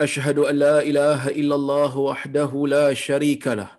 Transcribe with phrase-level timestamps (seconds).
[0.00, 3.70] أشهد أن لا إله إلا الله وحده لا شريك له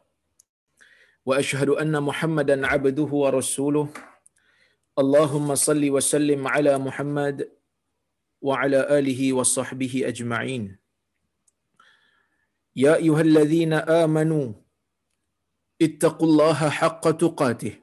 [1.25, 3.87] وأشهد أن محمدا عبده ورسوله.
[4.99, 7.47] اللهم صل وسلم على محمد
[8.41, 10.75] وعلى آله وصحبه أجمعين.
[12.75, 14.53] يا أيها الذين آمنوا
[15.81, 17.73] اتقوا الله حق تقاته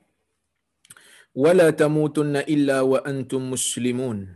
[1.34, 4.35] ولا تموتن إلا وأنتم مسلمون.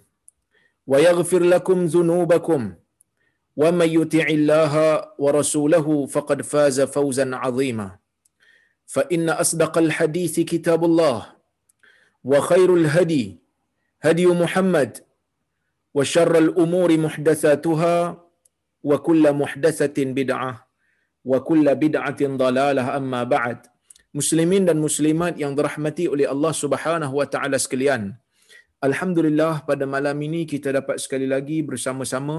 [0.87, 2.61] ويغفر لكم ذنوبكم
[3.57, 4.73] ومن يطع الله
[5.19, 7.97] ورسوله فقد فاز فوزا عظيما.
[8.91, 11.19] فإن أصدق الحديث كتاب الله
[12.23, 13.39] وخير الهدي
[14.01, 14.91] هدي محمد
[15.93, 17.95] وشر الأمور محدثاتها
[18.83, 20.67] وكل محدثة بدعة
[21.25, 22.97] وكل بدعة ضلالة.
[22.97, 23.57] أما بعد
[24.11, 28.19] مسلمين dan muslimat yang dirahmati wa taala sekalian
[28.81, 32.37] Alhamdulillah pada malam ini kita dapat sekali lagi bersama-sama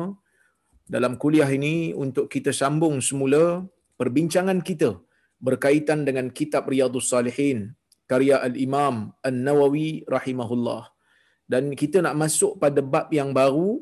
[0.94, 3.62] dalam kuliah ini untuk kita sambung semula
[3.94, 4.98] perbincangan kita
[5.38, 7.78] berkaitan dengan kitab Riyadhus Salihin
[8.10, 10.90] karya Al-Imam An-Nawawi rahimahullah.
[11.46, 13.78] Dan kita nak masuk pada bab yang baru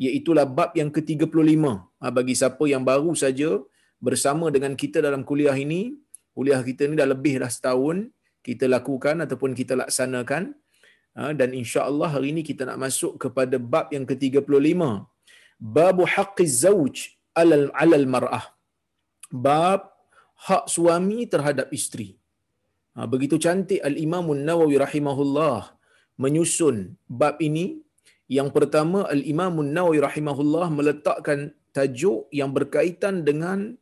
[0.00, 1.52] iaitu bab yang ke-35.
[2.00, 3.60] Ha, bagi siapa yang baru saja
[4.00, 6.00] bersama dengan kita dalam kuliah ini,
[6.32, 8.08] kuliah kita ni dah lebih dah setahun
[8.40, 10.56] kita lakukan ataupun kita laksanakan
[11.40, 14.80] dan insya-Allah hari ini kita nak masuk kepada bab yang ke-35.
[15.60, 16.96] Bab haqqiz zauj
[17.34, 18.46] 'alal 'alal mar'ah.
[19.46, 19.90] Bab
[20.46, 22.08] hak suami terhadap isteri.
[22.96, 25.76] Ha, begitu cantik Al-Imam An-Nawawi rahimahullah
[26.22, 27.66] menyusun bab ini.
[28.30, 31.40] Yang pertama Al-Imam An-Nawawi rahimahullah meletakkan
[31.76, 33.74] tajuk yang berkaitan dengan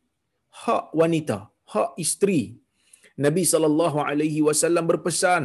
[0.63, 1.37] hak wanita,
[1.73, 2.57] hak isteri.
[3.25, 5.43] Nabi sallallahu alaihi wasallam berpesan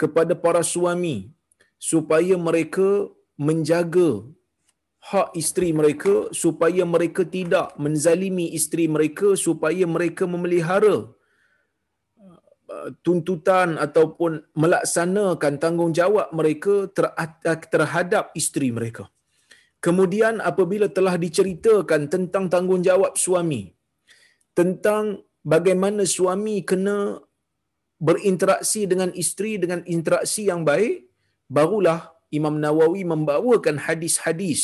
[0.00, 1.16] kepada para suami
[1.90, 2.88] supaya mereka
[3.48, 4.10] menjaga
[5.10, 10.96] hak isteri mereka supaya mereka tidak menzalimi isteri mereka supaya mereka memelihara
[12.24, 16.88] uh, tuntutan ataupun melaksanakan tanggungjawab mereka
[17.74, 19.04] terhadap isteri mereka.
[19.84, 23.62] Kemudian apabila telah diceritakan tentang tanggungjawab suami,
[24.56, 27.20] tentang bagaimana suami kena
[28.06, 31.08] berinteraksi dengan isteri dengan interaksi yang baik
[31.56, 32.00] barulah
[32.38, 34.62] Imam Nawawi membawakan hadis-hadis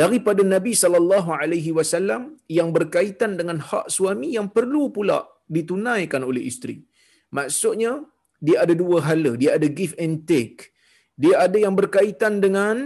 [0.00, 2.22] daripada Nabi sallallahu alaihi wasallam
[2.58, 5.20] yang berkaitan dengan hak suami yang perlu pula
[5.56, 6.76] ditunaikan oleh isteri.
[7.36, 7.92] Maksudnya
[8.46, 10.74] dia ada dua hala, dia ada give and take.
[11.16, 12.76] Dia ada yang berkaitan dengan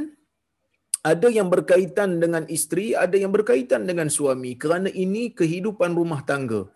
[1.02, 4.54] ada yang berkaitan dengan isteri, ada yang berkaitan dengan suami.
[4.62, 6.68] Kerana ini kehidupan rumah tangga.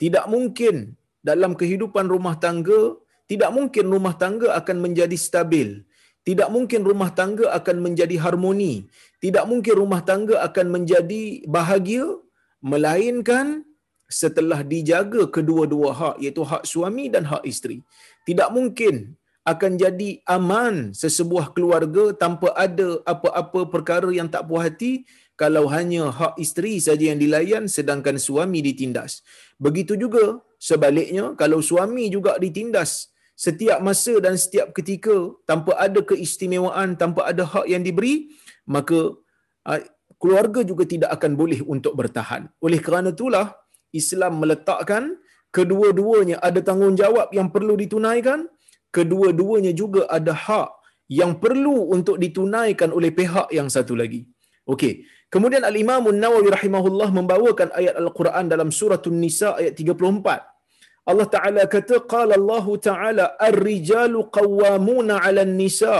[0.00, 2.98] Tidak mungkin dalam kehidupan rumah tangga,
[3.30, 5.86] tidak mungkin rumah tangga akan menjadi stabil.
[6.22, 8.86] Tidak mungkin rumah tangga akan menjadi harmoni.
[9.18, 12.06] Tidak mungkin rumah tangga akan menjadi bahagia
[12.62, 13.66] melainkan
[14.06, 17.82] setelah dijaga kedua-dua hak iaitu hak suami dan hak isteri.
[18.28, 25.02] Tidak mungkin akan jadi aman sesebuah keluarga tanpa ada apa-apa perkara yang tak puas hati
[25.42, 29.12] kalau hanya hak isteri saja yang dilayan sedangkan suami ditindas.
[29.66, 30.24] Begitu juga
[30.68, 33.10] sebaliknya kalau suami juga ditindas
[33.46, 35.16] setiap masa dan setiap ketika
[35.50, 38.14] tanpa ada keistimewaan, tanpa ada hak yang diberi,
[38.74, 39.00] maka
[40.22, 42.46] keluarga juga tidak akan boleh untuk bertahan.
[42.66, 43.46] Oleh kerana itulah
[43.90, 45.18] Islam meletakkan
[45.56, 48.46] kedua-duanya ada tanggungjawab yang perlu ditunaikan,
[48.94, 50.70] kedua-duanya juga ada hak
[51.10, 54.22] yang perlu untuk ditunaikan oleh pihak yang satu lagi.
[54.70, 55.02] Okey.
[55.32, 60.52] Kemudian Al-Imam An-Nawawi rahimahullah membawakan ayat Al-Quran dalam surah An-Nisa ayat 34.
[61.10, 65.98] Allah Taala kata qala Allah Taala ar-rijalu qawwamuna 'ala an-nisa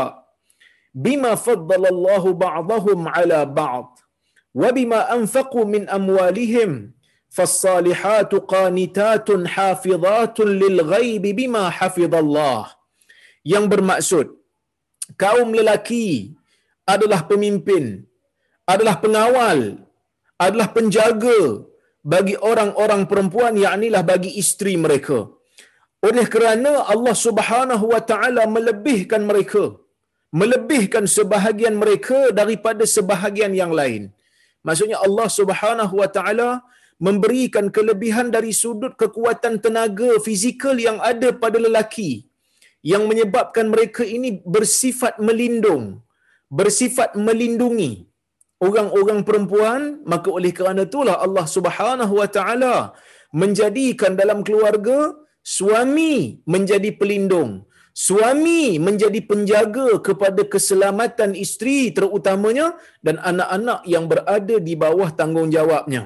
[1.07, 3.91] bima faddala Allah ba'dahum 'ala ba'd
[4.63, 6.95] wa bima anfaqu min amwalihim
[7.37, 12.63] fassalihatu qanitatun hafizatun lil ghaibi bima hafizallah
[13.53, 14.27] yang bermaksud
[15.19, 16.37] kaum lelaki
[16.95, 17.85] adalah pemimpin
[18.67, 19.59] adalah pengawal
[20.45, 21.41] adalah penjaga
[22.13, 25.31] bagi orang-orang perempuan yaknilah bagi isteri mereka.
[26.03, 29.65] Oleh kerana Allah Subhanahu wa taala melebihkan mereka
[30.41, 34.03] melebihkan sebahagian mereka daripada sebahagian yang lain.
[34.67, 36.51] Maksudnya Allah Subhanahu wa taala
[37.07, 42.13] memberikan kelebihan dari sudut kekuatan tenaga fizikal yang ada pada lelaki
[42.93, 45.85] yang menyebabkan mereka ini bersifat melindung
[46.61, 47.93] bersifat melindungi
[48.67, 49.81] orang-orang perempuan
[50.13, 52.77] maka oleh kerana itulah Allah Subhanahu wa taala
[53.43, 54.99] menjadikan dalam keluarga
[55.43, 56.15] suami
[56.55, 57.53] menjadi pelindung
[57.93, 62.67] suami menjadi penjaga kepada keselamatan isteri terutamanya
[63.05, 66.03] dan anak-anak yang berada di bawah tanggungjawabnya.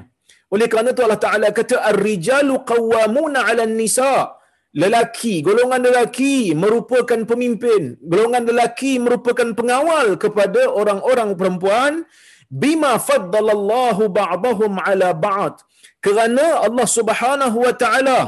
[0.51, 4.35] Oleh kerana itu Allah Taala kata ar-rijalu qawwamuna 'alan nisa
[4.75, 11.93] lelaki golongan lelaki merupakan pemimpin golongan lelaki merupakan pengawal kepada orang-orang perempuan
[12.63, 15.55] bima faddalallahu ba'dahum 'ala ba'd.
[16.05, 18.19] Kerana Allah Subhanahu wa taala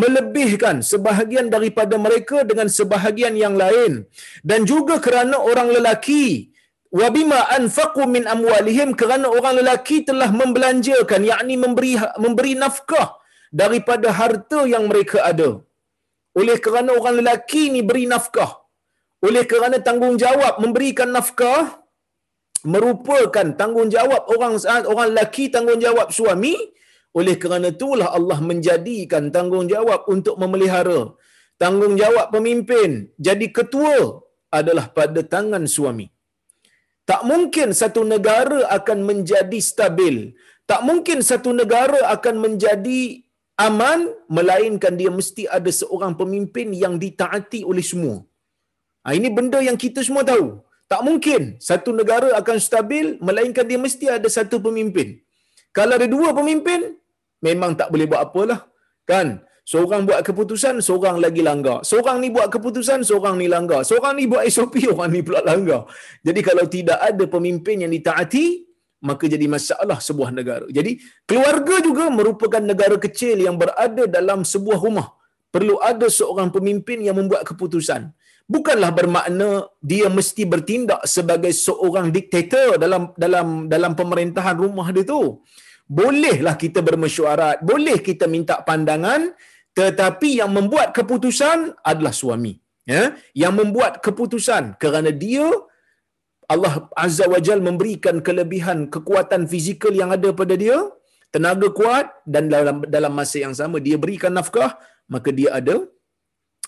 [0.00, 3.92] melebihkan sebahagian daripada mereka dengan sebahagian yang lain.
[4.46, 6.52] Dan juga kerana orang lelaki
[6.92, 11.92] wa bima anfaqu min amwalihim kerana orang lelaki telah membelanjakan yakni memberi
[12.24, 13.08] memberi nafkah
[13.52, 15.50] daripada harta yang mereka ada.
[16.40, 18.52] Oleh kerana orang lelaki ni beri nafkah.
[19.26, 21.81] Oleh kerana tanggungjawab memberikan nafkah
[22.62, 24.54] merupakan tanggungjawab orang
[24.92, 26.54] orang lelaki tanggungjawab suami
[27.18, 31.00] oleh kerana itulah Allah menjadikan tanggungjawab untuk memelihara.
[31.62, 32.90] Tanggungjawab pemimpin
[33.26, 33.96] jadi ketua
[34.58, 36.06] adalah pada tangan suami.
[37.10, 40.16] Tak mungkin satu negara akan menjadi stabil.
[40.70, 43.00] Tak mungkin satu negara akan menjadi
[43.66, 44.00] aman
[44.36, 48.16] melainkan dia mesti ada seorang pemimpin yang ditaati oleh semua.
[49.04, 50.62] Ha, ini benda yang kita semua tahu
[50.92, 55.08] tak mungkin satu negara akan stabil melainkan dia mesti ada satu pemimpin.
[55.72, 56.80] Kalau ada dua pemimpin,
[57.40, 58.60] memang tak boleh buat apalah.
[59.08, 59.40] Kan?
[59.72, 61.80] Seorang buat keputusan, seorang lagi langgar.
[61.90, 63.80] Seorang ni buat keputusan, seorang ni langgar.
[63.88, 65.88] Seorang ni buat SOP, orang ni pula langgar.
[66.20, 68.46] Jadi kalau tidak ada pemimpin yang ditaati,
[69.08, 70.68] maka jadi masalah sebuah negara.
[70.68, 75.08] Jadi keluarga juga merupakan negara kecil yang berada dalam sebuah rumah.
[75.48, 78.12] Perlu ada seorang pemimpin yang membuat keputusan
[78.54, 79.48] bukanlah bermakna
[79.92, 85.22] dia mesti bertindak sebagai seorang diktator dalam dalam dalam pemerintahan rumah dia tu.
[85.98, 89.22] Bolehlah kita bermesyuarat, boleh kita minta pandangan,
[89.78, 91.58] tetapi yang membuat keputusan
[91.92, 92.54] adalah suami.
[92.82, 95.46] Ya, yang membuat keputusan kerana dia
[96.50, 100.78] Allah Azza wa Jal memberikan kelebihan kekuatan fizikal yang ada pada dia,
[101.30, 104.72] tenaga kuat dan dalam dalam masa yang sama dia berikan nafkah,
[105.06, 105.76] maka dia ada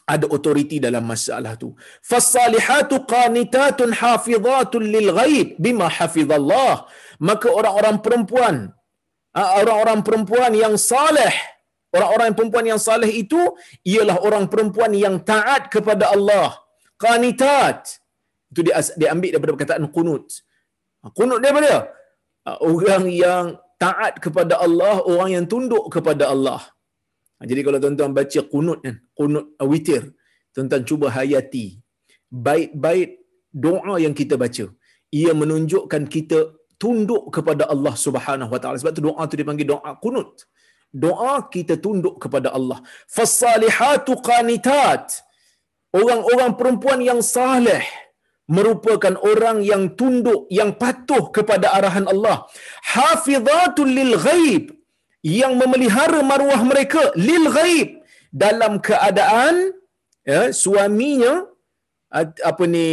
[0.05, 1.73] ada otoriti dalam masalah tu.
[2.05, 6.85] Fasalihatu qanitatun hafizatun lil ghaib bima hafizallah.
[7.29, 8.55] Maka orang-orang perempuan,
[9.33, 11.33] orang-orang perempuan yang saleh,
[11.97, 13.41] orang-orang perempuan yang saleh itu
[13.81, 16.53] ialah orang perempuan yang taat kepada Allah.
[17.01, 17.97] Qanitat.
[18.53, 20.25] Itu dia diambil daripada perkataan qunut.
[21.17, 21.79] Qunut dia apa dia?
[22.61, 26.61] Orang yang taat kepada Allah, orang yang tunduk kepada Allah.
[27.39, 30.03] Ha, jadi kalau tuan-tuan baca kunut kan, kunut witir,
[30.55, 31.67] tuan-tuan cuba hayati
[32.49, 33.11] baik-baik
[33.65, 34.67] doa yang kita baca.
[35.21, 36.39] Ia menunjukkan kita
[36.83, 38.81] tunduk kepada Allah Subhanahu Wa Taala.
[38.83, 40.31] Sebab tu doa tu dipanggil doa kunut.
[41.05, 42.79] Doa kita tunduk kepada Allah.
[43.17, 45.23] Fasalihatu qanitat.
[45.95, 47.87] Orang-orang perempuan yang saleh
[48.51, 52.37] merupakan orang yang tunduk, yang patuh kepada arahan Allah.
[52.95, 54.65] Hafizatul lil ghaib
[55.25, 57.89] yang memelihara maruah mereka lil ghaib
[58.29, 59.73] dalam keadaan
[60.21, 61.49] ya suaminya
[62.51, 62.87] apa ni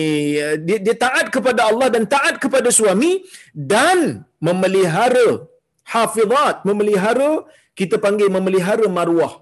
[0.66, 3.22] dia, dia taat kepada Allah dan taat kepada suami
[3.54, 5.46] dan memelihara
[5.86, 7.46] hafizat memelihara
[7.76, 9.34] kita panggil memelihara maruah.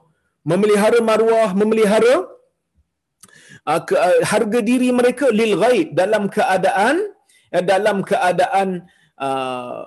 [0.50, 2.26] Memelihara maruah memelihara
[3.70, 6.96] uh, ke, uh, harga diri mereka lil ghaib dalam keadaan
[7.54, 8.88] uh, dalam keadaan
[9.20, 9.84] uh,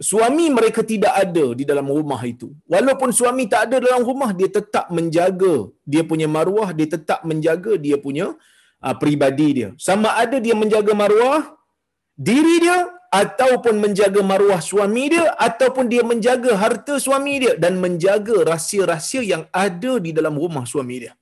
[0.00, 2.50] suami mereka tidak ada di dalam rumah itu.
[2.66, 7.72] Walaupun suami tak ada dalam rumah, dia tetap menjaga dia punya maruah, dia tetap menjaga
[7.78, 8.26] dia punya
[8.82, 9.68] uh, peribadi dia.
[9.78, 11.42] Sama ada dia menjaga maruah
[12.18, 12.78] diri dia
[13.22, 19.42] ataupun menjaga maruah suami dia ataupun dia menjaga harta suami dia dan menjaga rahsia-rahsia yang
[19.54, 21.14] ada di dalam rumah suami dia.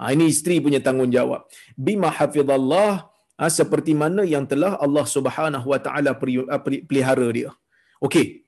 [0.00, 1.44] Ha, ini isteri punya tanggungjawab.
[1.76, 3.04] Bima hafizallah
[3.36, 6.16] ha, seperti mana yang telah Allah Subhanahu Wa Taala
[6.88, 7.52] pelihara dia.
[8.00, 8.40] Okey.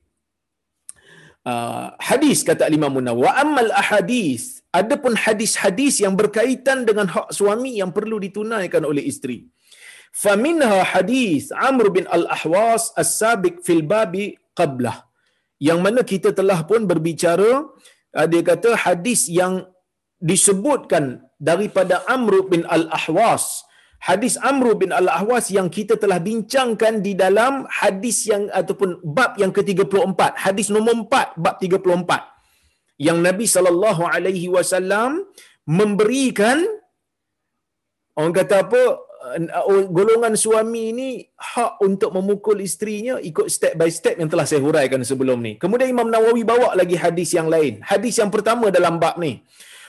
[1.50, 7.72] uh, hadis kata Imam Nawawi wa ammal ahadis adapun hadis-hadis yang berkaitan dengan hak suami
[7.80, 9.38] yang perlu ditunaikan oleh isteri
[10.24, 14.26] faminha hadis Amr bin Al-Ahwas as-sabiq fil babi
[14.58, 14.96] qablah
[15.68, 17.50] yang mana kita telah pun berbicara
[18.16, 19.66] uh, dia kata hadis yang
[20.22, 21.04] disebutkan
[21.42, 23.66] daripada Amr bin Al-Ahwas
[24.02, 29.54] hadis Amr bin Al-Ahwas yang kita telah bincangkan di dalam hadis yang ataupun bab yang
[29.54, 32.32] ke-34 hadis nombor 4 bab 34
[33.06, 35.22] yang Nabi sallallahu alaihi wasallam
[35.80, 36.66] memberikan
[38.18, 38.82] orang kata apa
[39.38, 44.60] uh, golongan suami ini hak untuk memukul isterinya ikut step by step yang telah saya
[44.66, 45.52] huraikan sebelum ni.
[45.62, 47.80] Kemudian Imam Nawawi bawa lagi hadis yang lain.
[47.86, 49.40] Hadis yang pertama dalam bab ni.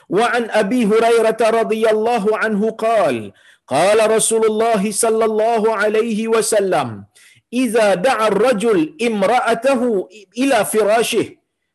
[0.06, 3.32] Wa an Abi Hurairah radhiyallahu anhu qala
[3.66, 7.04] قال رسول الله صلى الله عليه وسلم
[7.52, 11.26] إذا دعا الرجل امرأته إلى فراشه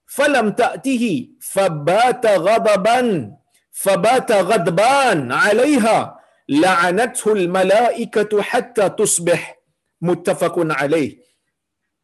[0.07, 3.31] فلم تأته فبات غضبا
[3.71, 6.19] فبات غضبان عليها
[6.49, 9.59] لعنته الملائكة حتى تصبح.
[10.01, 11.17] متفق عليه.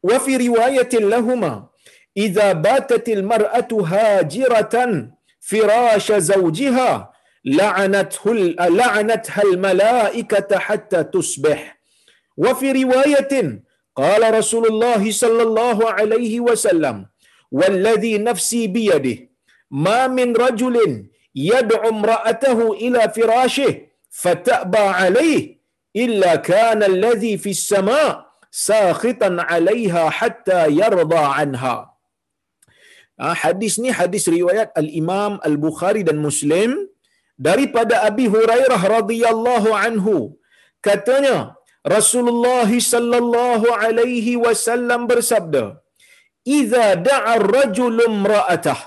[0.03, 1.67] وفي رواية لهما
[2.17, 5.07] إذا باتت المرأة هاجرة
[5.39, 7.14] فراش زوجها
[7.45, 11.77] لعنتها الملائكة حتى تصبح.
[12.37, 13.33] وفي رواية
[13.95, 17.05] قال رسول الله صلى الله عليه وسلم
[17.51, 19.17] والذي نفسي بيده
[19.71, 25.55] ما من رجل يدعو امرأته إلى فراشه فتأبى عليه
[25.95, 31.95] إلا كان الذي في السماء ساخطا عليها حتى يرضى عنها.
[33.15, 36.91] hadis ni hadis riwayat al-Imam Al-Bukhari dan Muslim
[37.47, 40.17] daripada Abi Hurairah radhiyallahu anhu
[40.87, 41.37] katanya
[41.95, 45.63] Rasulullah sallallahu alaihi wasallam bersabda
[46.45, 48.79] Iza da'a ar-rajulu imra'atah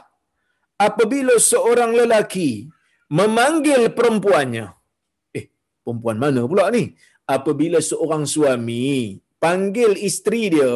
[0.86, 2.50] apabila seorang lelaki
[3.18, 4.66] memanggil perempuannya.
[5.38, 5.44] Eh
[5.82, 6.84] perempuan mana pula ni?
[7.36, 10.74] Apabila seorang suami panggil isteri dia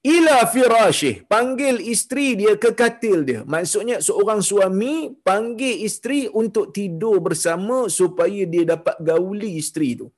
[0.00, 3.40] ila firashih panggil isteri dia ke katil dia.
[3.44, 10.08] Maksudnya seorang suami panggil isteri untuk tidur bersama supaya dia dapat gauli isteri tu.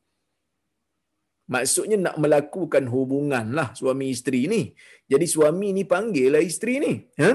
[1.50, 4.62] Maksudnya nak melakukan hubungan lah suami isteri ni.
[5.10, 7.32] Jadi suami ni panggil lah isteri ni ha?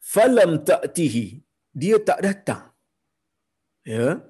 [0.00, 1.26] Falam ta'tihi
[1.68, 2.64] dia tak datang.
[3.84, 4.20] Ya?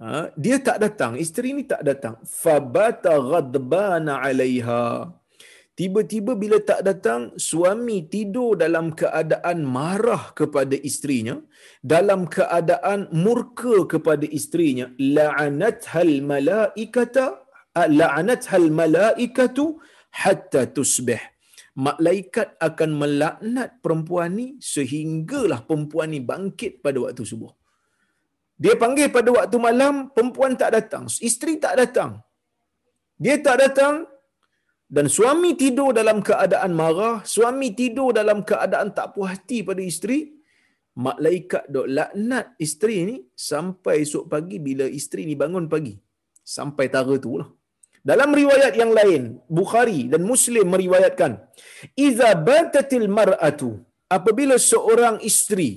[0.00, 0.32] Ha?
[0.32, 2.16] dia tak datang isteri ni tak datang.
[2.24, 5.19] Fabata ghadbana 'alaiha
[5.80, 11.36] tiba-tiba bila tak datang suami tidur dalam keadaan marah kepada isterinya
[11.92, 17.26] dalam keadaan murka kepada isterinya la'anat hal malaikata
[18.00, 19.80] la'anat hal malaikatu
[20.20, 21.22] hatta tusbih.
[21.86, 27.52] Malaikat akan melaknat perempuan ni sehinggalah perempuan ni bangkit pada waktu subuh.
[28.62, 32.20] Dia panggil pada waktu malam perempuan tak datang isteri tak datang.
[33.16, 33.94] Dia tak datang
[34.96, 40.18] dan suami tidur dalam keadaan marah, suami tidur dalam keadaan tak puas hati pada isteri,
[41.06, 43.16] malaikat dok laknat isteri ni
[43.50, 45.94] sampai esok pagi bila isteri ni bangun pagi.
[46.56, 47.48] Sampai tara tu lah.
[48.10, 49.22] Dalam riwayat yang lain,
[49.58, 51.32] Bukhari dan Muslim meriwayatkan,
[52.06, 53.70] "Iza batatil mar'atu"
[54.16, 55.70] apabila seorang isteri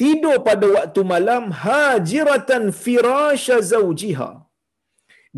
[0.00, 4.30] tidur pada waktu malam hajiratan firasha zaujiha.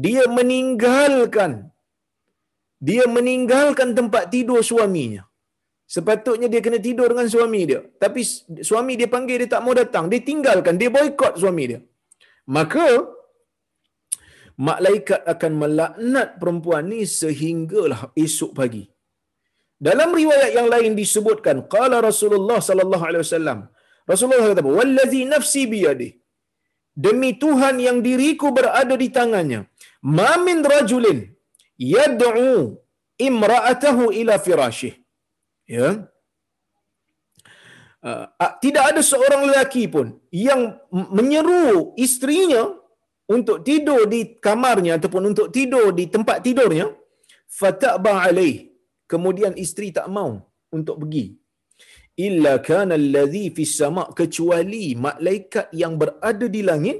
[0.05, 1.72] Dia meninggalkan
[2.89, 5.23] dia meninggalkan tempat tidur suaminya.
[5.95, 7.81] Sepatutnya dia kena tidur dengan suami dia.
[8.03, 8.21] Tapi
[8.69, 10.05] suami dia panggil dia tak mau datang.
[10.13, 11.81] Dia tinggalkan, dia boykot suami dia.
[12.57, 12.87] Maka,
[14.69, 18.85] malaikat akan melaknat perempuan ni sehinggalah esok pagi.
[19.89, 23.61] Dalam riwayat yang lain disebutkan, qala Rasulullah sallallahu alaihi wasallam.
[24.11, 26.11] Rasulullah kata, "Wallazi nafsi biyadi."
[27.05, 29.61] Demi Tuhan yang diriku berada di tangannya.
[30.19, 31.19] Ma min rajulin
[31.79, 32.79] yad'u
[33.29, 34.95] imra'atahu ila firashih.
[35.69, 36.09] Ya.
[38.03, 38.27] Uh,
[38.59, 42.75] tidak ada seorang lelaki pun yang menyeru isterinya
[43.31, 46.91] untuk tidur di kamarnya ataupun untuk tidur di tempat tidurnya
[47.47, 48.75] fataba alaih.
[49.07, 50.43] Kemudian isteri tak mau
[50.75, 51.39] untuk pergi.
[52.27, 56.99] Illa kana allazi fis sama kecuali malaikat yang berada di langit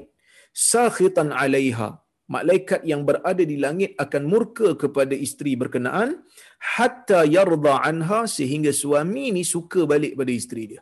[0.53, 6.23] sakhitan alaiha malaikat yang berada di langit akan murka kepada isteri berkenaan
[6.75, 10.81] hatta yarda anha sehingga suami ni suka balik pada isteri dia.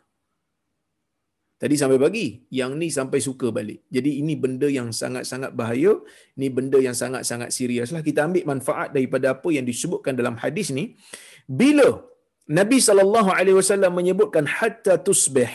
[1.62, 3.86] Tadi sampai pagi, yang ni sampai suka balik.
[3.86, 5.94] Jadi ini benda yang sangat-sangat bahaya,
[6.34, 8.02] ini benda yang sangat-sangat serius lah.
[8.02, 10.98] Kita ambil manfaat daripada apa yang disebutkan dalam hadis ni.
[11.46, 12.02] Bila
[12.50, 15.46] Nabi wasallam menyebutkan hatta tusbih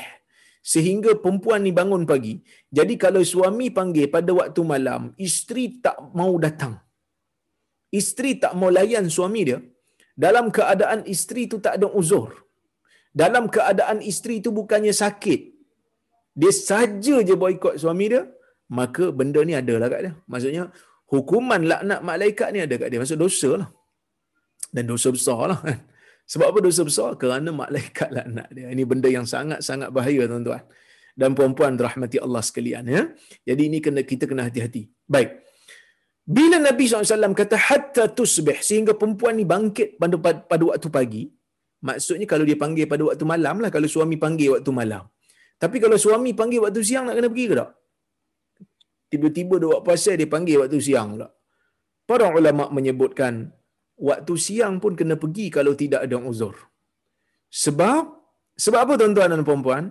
[0.74, 2.34] sehingga perempuan ni bangun pagi.
[2.78, 6.74] Jadi kalau suami panggil pada waktu malam, isteri tak mau datang.
[8.00, 9.60] Isteri tak mau layan suami dia.
[10.26, 12.30] Dalam keadaan isteri tu tak ada uzur.
[13.22, 15.42] Dalam keadaan isteri tu bukannya sakit.
[16.42, 18.22] Dia saja je boikot suami dia,
[18.80, 20.14] maka benda ni ada lah kat dia.
[20.32, 20.64] Maksudnya,
[21.14, 23.00] hukuman laknat malaikat ni ada kat dia.
[23.02, 23.70] Maksud dosa lah.
[24.76, 25.80] Dan dosa besar lah kan.
[26.28, 27.16] Sebab apa dosa besar?
[27.22, 28.68] Kerana malaikat laknat dia.
[28.76, 30.64] Ini benda yang sangat-sangat bahaya tuan-tuan.
[31.18, 32.84] Dan puan-puan rahmati Allah sekalian.
[32.86, 33.04] Ya?
[33.50, 34.92] Jadi ini kena kita kena hati-hati.
[35.08, 35.42] Baik.
[36.28, 40.16] Bila Nabi SAW kata hatta tusbih sehingga perempuan ni bangkit pada,
[40.52, 41.24] pada, waktu pagi,
[41.80, 45.08] maksudnya kalau dia panggil pada waktu malam lah, kalau suami panggil waktu malam.
[45.56, 47.70] Tapi kalau suami panggil waktu siang nak kena pergi ke tak?
[49.08, 51.28] Tiba-tiba dia buat puasa dia panggil waktu siang pula.
[52.04, 53.56] Para ulama menyebutkan
[53.98, 56.56] waktu siang pun kena pergi kalau tidak ada uzur.
[57.50, 58.04] Sebab
[58.58, 59.86] sebab apa tuan-tuan dan puan-puan?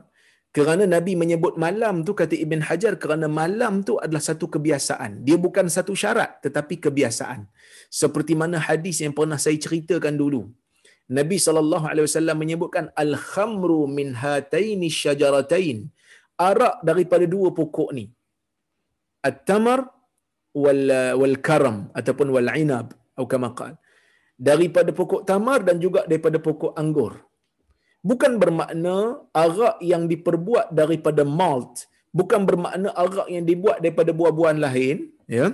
[0.56, 5.20] Kerana Nabi menyebut malam tu kata Ibn Hajar kerana malam tu adalah satu kebiasaan.
[5.26, 7.44] Dia bukan satu syarat tetapi kebiasaan.
[7.92, 10.48] Seperti mana hadis yang pernah saya ceritakan dulu.
[11.12, 11.60] Nabi saw
[12.42, 15.92] menyebutkan al-khamru min hataini syajaratain.
[16.40, 18.08] Arak daripada dua pokok ni.
[19.28, 19.80] At-tamar
[20.56, 20.82] wal
[21.20, 23.76] wal karam ataupun wal inab atau kama qala
[24.36, 27.12] daripada pokok tamar dan juga daripada pokok anggur.
[28.04, 28.96] Bukan bermakna
[29.34, 35.46] arak yang diperbuat daripada malt, bukan bermakna arak yang dibuat daripada buah-buahan lain, ya.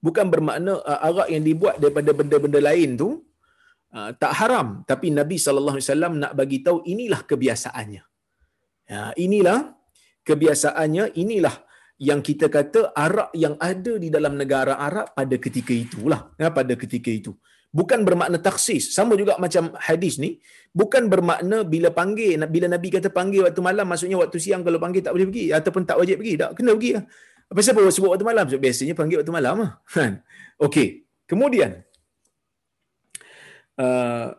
[0.00, 3.20] Bukan bermakna uh, arak yang dibuat daripada benda-benda lain tu
[3.92, 8.02] uh, tak haram, tapi Nabi sallallahu alaihi wasallam nak bagi tahu inilah kebiasaannya.
[8.88, 9.76] Ya, inilah
[10.24, 11.52] kebiasaannya, inilah
[12.00, 16.72] yang kita kata Arab yang ada di dalam negara Arab pada ketika itulah ya, pada
[16.72, 17.36] ketika itu.
[17.70, 18.90] Bukan bermakna taksis.
[18.96, 20.40] Sama juga macam hadis ni.
[20.72, 25.04] Bukan bermakna bila panggil bila nabi kata panggil waktu malam maksudnya waktu siang kalau panggil
[25.04, 26.90] tak boleh pergi ataupun tak wajib pergi tak kena pergi
[27.50, 28.44] apa sebab sebut waktu malam?
[28.48, 30.24] Sebab biasanya panggil waktu malam ah kan?
[30.56, 31.04] Okey.
[31.28, 31.84] Kemudian
[33.78, 34.34] uh,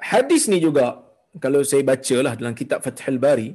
[0.00, 1.07] hadis ni juga
[1.44, 3.48] kalau saya bacalah dalam kitab Fathul Bari,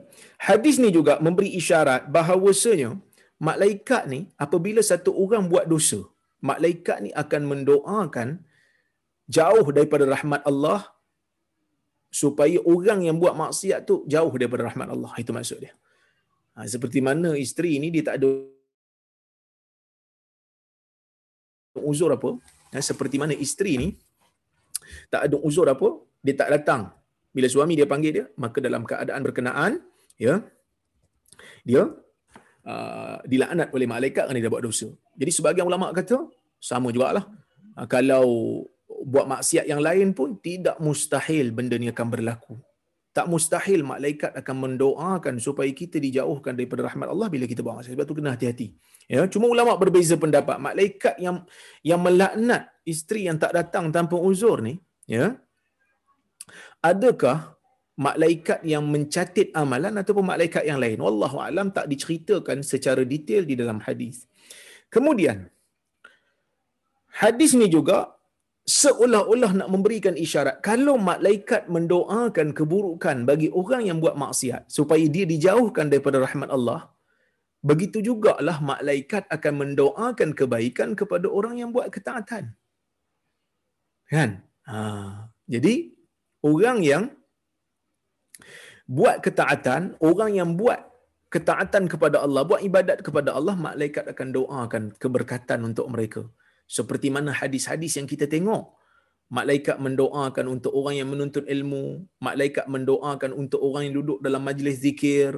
[0.47, 2.89] hadis ni juga memberi isyarat bahawasanya
[3.47, 5.99] malaikat ni apabila satu orang buat dosa,
[6.49, 8.27] malaikat ni akan mendoakan
[9.37, 10.79] jauh daripada rahmat Allah
[12.21, 15.11] supaya orang yang buat maksiat tu jauh daripada rahmat Allah.
[15.21, 15.73] Itu maksud dia.
[16.53, 18.29] Ha, seperti mana isteri ni dia tak ada
[21.91, 22.29] uzur apa?
[22.71, 23.89] Ha, seperti mana isteri ni
[25.09, 25.89] tak ada uzur apa?
[26.21, 26.83] Dia tak datang
[27.35, 29.81] bila suami dia panggil dia maka dalam keadaan berkenaan
[30.21, 30.45] ya
[31.65, 31.89] dia
[32.67, 34.87] uh, dilaknat oleh malaikat kerana dia buat dosa.
[35.15, 36.27] Jadi sebagian ulama kata
[36.59, 37.25] sama jugalah.
[37.75, 38.25] Uh, kalau
[39.03, 42.55] buat maksiat yang lain pun tidak mustahil benda ni akan berlaku.
[43.13, 47.93] Tak mustahil malaikat akan mendoakan supaya kita dijauhkan daripada rahmat Allah bila kita buat maksiat.
[47.93, 48.73] Sebab tu kena hati-hati.
[49.05, 50.57] Ya cuma ulama berbeza pendapat.
[50.57, 51.45] Malaikat yang
[51.85, 55.37] yang melaknat isteri yang tak datang tanpa uzur ni ya
[56.83, 57.37] adakah
[58.05, 60.99] malaikat yang mencatat amalan ataupun malaikat yang lain?
[61.05, 64.27] Wallahu alam tak diceritakan secara detail di dalam hadis.
[64.93, 65.37] Kemudian
[67.23, 68.13] hadis ni juga
[68.67, 70.59] seolah-olah nak memberikan isyarat.
[70.69, 76.93] Kalau malaikat mendoakan keburukan bagi orang yang buat maksiat supaya dia dijauhkan daripada rahmat Allah
[77.63, 82.51] begitu jugalah malaikat akan mendoakan kebaikan kepada orang yang buat ketaatan.
[84.11, 84.43] Kan?
[84.67, 84.79] Ha.
[85.47, 85.92] Jadi
[86.43, 87.03] orang yang
[88.84, 90.79] buat ketaatan, orang yang buat
[91.34, 96.21] ketaatan kepada Allah, buat ibadat kepada Allah, malaikat akan doakan keberkatan untuk mereka.
[96.67, 98.75] Seperti mana hadis-hadis yang kita tengok.
[99.34, 104.77] Malaikat mendoakan untuk orang yang menuntut ilmu, malaikat mendoakan untuk orang yang duduk dalam majlis
[104.77, 105.34] zikir,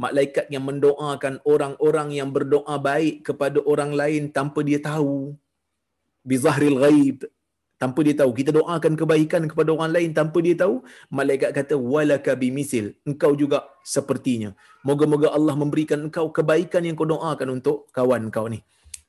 [0.00, 5.36] malaikat yang mendoakan orang-orang yang berdoa baik kepada orang lain tanpa dia tahu.
[6.24, 7.28] Bizahril ghaib,
[7.84, 10.80] tanpa dia tahu kita doakan kebaikan kepada orang lain tanpa dia tahu
[11.12, 13.58] malaikat kata walaka bimisil engkau juga
[13.94, 14.56] sepertinya
[14.88, 18.64] moga-moga Allah memberikan engkau kebaikan yang kau doakan untuk kawan kau ni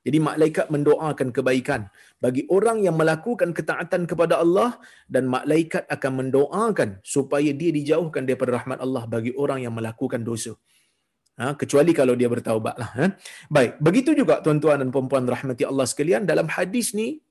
[0.05, 1.89] jadi malaikat mendoakan kebaikan
[2.21, 4.77] bagi orang yang melakukan ketaatan kepada Allah
[5.09, 10.53] dan malaikat akan mendoakan supaya dia dijauhkan daripada rahmat Allah bagi orang yang melakukan dosa.
[11.41, 12.89] Ha, kecuali kalau dia bertaubat lah.
[12.95, 13.05] Ha.
[13.49, 17.24] Baik, begitu juga tuan-tuan dan puan-puan rahmati Allah sekalian dalam hadis ni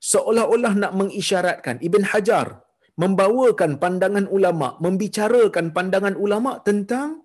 [0.00, 2.64] seolah-olah nak mengisyaratkan Ibn Hajar
[3.00, 7.24] membawakan pandangan ulama, membicarakan pandangan ulama tentang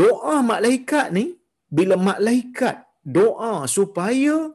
[0.00, 4.54] doa malaikat ni bila malaikat doa supaya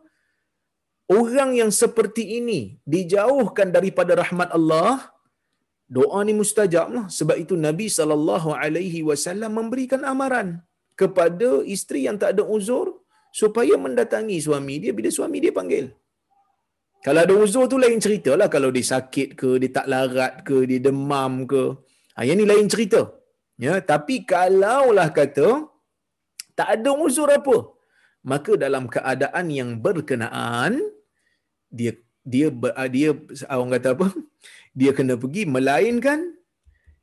[1.12, 5.12] orang yang seperti ini dijauhkan daripada rahmat Allah,
[5.91, 7.06] doa ni mustajab lah.
[7.12, 8.08] Sebab itu Nabi saw
[9.60, 10.63] memberikan amaran
[10.96, 13.04] kepada isteri yang tak ada uzur
[13.36, 15.91] supaya mendatangi suami dia bila suami dia panggil.
[17.06, 18.48] Kalau ada uzur tu lain cerita lah.
[18.56, 21.64] Kalau dia sakit ke, dia tak larat ke, dia demam ke.
[22.16, 23.02] Ha, yang ni lain cerita.
[23.66, 25.48] Ya, tapi kalaulah kata
[26.58, 27.58] tak ada uzur apa,
[28.32, 30.82] maka dalam keadaan yang berkenaan
[31.80, 32.48] dia dia
[32.96, 33.10] dia
[33.50, 34.08] orang kata apa?
[34.80, 36.20] Dia kena pergi melainkan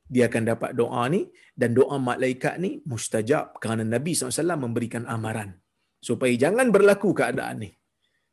[0.09, 5.61] dia akan dapat doa ni dan doa malaikat ni mustajab kerana Nabi SAW memberikan amaran
[6.01, 7.71] supaya jangan berlaku keadaan ni.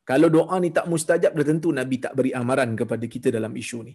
[0.06, 3.78] Kalau doa ni tak mustajab, dah tentu Nabi tak beri amaran kepada kita dalam isu
[3.88, 3.92] ni.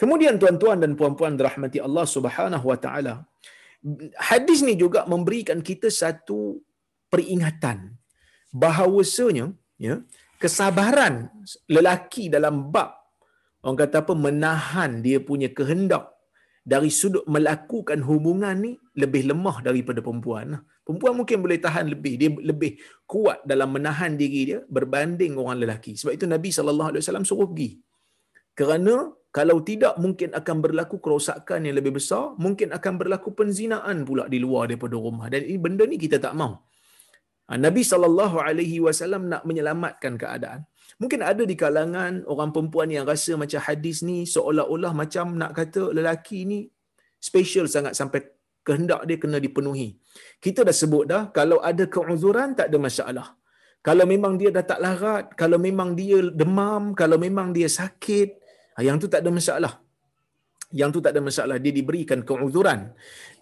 [0.00, 3.14] Kemudian tuan-tuan dan puan-puan dirahmati Allah Subhanahu Wa Taala.
[4.30, 6.60] Hadis ni juga memberikan kita satu
[7.08, 7.96] peringatan
[8.52, 9.46] bahawasanya
[9.80, 9.94] ya
[10.42, 11.14] kesabaran
[11.68, 12.90] lelaki dalam bab
[13.64, 16.04] orang kata apa menahan dia punya kehendak
[16.72, 20.58] dari sudut melakukan hubungan ni lebih lemah daripada perempuan.
[20.82, 25.94] Perempuan mungkin boleh tahan lebih, dia lebih kuat dalam menahan diri dia berbanding orang lelaki.
[25.94, 27.70] Sebab itu Nabi sallallahu alaihi wasallam suruh pergi.
[28.58, 28.94] Kerana
[29.30, 34.42] kalau tidak mungkin akan berlaku kerosakan yang lebih besar, mungkin akan berlaku penzinaan pula di
[34.42, 35.30] luar daripada rumah.
[35.30, 36.66] Dan ini benda ni kita tak mau.
[37.48, 40.66] Ha, Nabi sallallahu alaihi wasallam nak menyelamatkan keadaan.
[41.00, 45.94] Mungkin ada di kalangan orang perempuan yang rasa macam hadis ni seolah-olah macam nak kata
[45.94, 46.58] lelaki ni
[47.20, 48.37] special sangat sampai
[48.68, 49.88] kehendak dia kena dipenuhi.
[50.44, 53.28] Kita dah sebut dah kalau ada keuzuran tak ada masalah.
[53.86, 58.28] Kalau memang dia dah tak larat, kalau memang dia demam, kalau memang dia sakit,
[58.76, 59.72] ah, yang tu tak ada masalah.
[60.80, 62.80] Yang tu tak ada masalah dia diberikan keuzuran.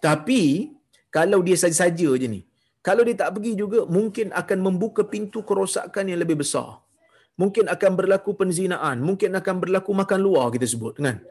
[0.07, 0.71] Tapi
[1.17, 2.41] kalau dia saja-saja je ni,
[2.87, 6.87] kalau dia tak pergi juga mungkin akan membuka pintu kerosakan yang lebih besar
[7.41, 11.21] mungkin akan berlaku penzinaan, mungkin akan berlaku makan luar kita sebut kan.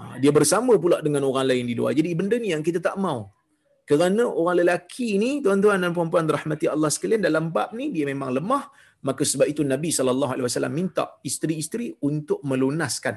[0.00, 1.92] Ha, dia bersama pula dengan orang lain di luar.
[1.92, 3.28] Jadi benda ni yang kita tak mau.
[3.84, 8.32] Kerana orang lelaki ni, tuan-tuan dan puan-puan rahmati Allah sekalian, dalam bab ni dia memang
[8.32, 8.64] lemah.
[9.04, 13.16] Maka sebab itu Nabi SAW minta isteri-isteri untuk melunaskan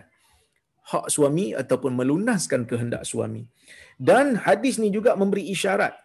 [0.84, 3.48] hak suami ataupun melunaskan kehendak suami.
[3.96, 5.96] Dan hadis ni juga memberi isyarat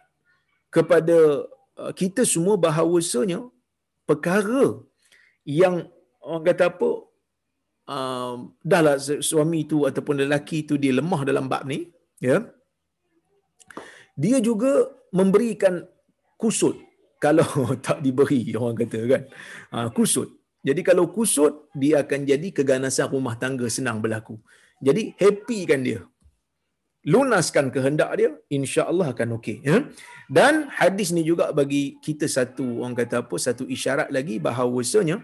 [0.71, 1.49] kepada
[1.81, 3.43] uh, kita semua bahawasanya
[4.07, 4.79] perkara
[5.43, 5.89] yang
[6.23, 7.08] orang kata apa
[7.95, 8.35] uh,
[8.71, 11.89] dahlah suami tu ataupun lelaki tu dia lemah dalam bab ni
[12.21, 12.45] ya.
[14.19, 14.71] Dia juga
[15.15, 15.81] memberikan
[16.37, 16.77] kusut.
[17.23, 19.23] Kalau tak diberi orang kata kan.
[19.75, 20.29] Uh, kusut.
[20.59, 24.35] Jadi kalau kusut dia akan jadi keganasan rumah tangga senang berlaku.
[24.83, 25.99] Jadi happy kan dia.
[27.07, 29.87] Lunaskan kehendak dia insya-Allah akan okey ya.
[30.27, 35.23] Dan hadis ni juga bagi kita satu orang kata apa satu isyarat lagi bahawasanya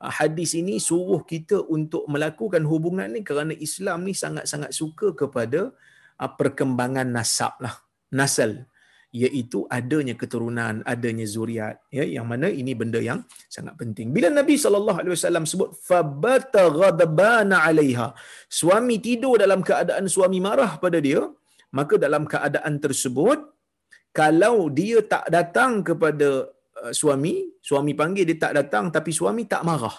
[0.00, 5.72] hadis ini suruh kita untuk melakukan hubungan ni kerana Islam ni sangat-sangat suka kepada
[6.20, 7.74] ah, perkembangan nasab lah
[8.12, 8.68] nasal.
[9.16, 14.12] Iaitu adanya keturunan adanya zuriat ya yang mana ini benda yang sangat penting.
[14.12, 18.12] Bila Nabi sallallahu alaihi wasallam sebut fabata ghadbana alaiha
[18.60, 21.22] suami tidur dalam keadaan suami marah pada dia
[21.72, 23.38] maka dalam keadaan tersebut
[24.20, 26.28] kalau dia tak datang kepada
[26.92, 29.94] suami, suami panggil dia tak datang tapi suami tak marah.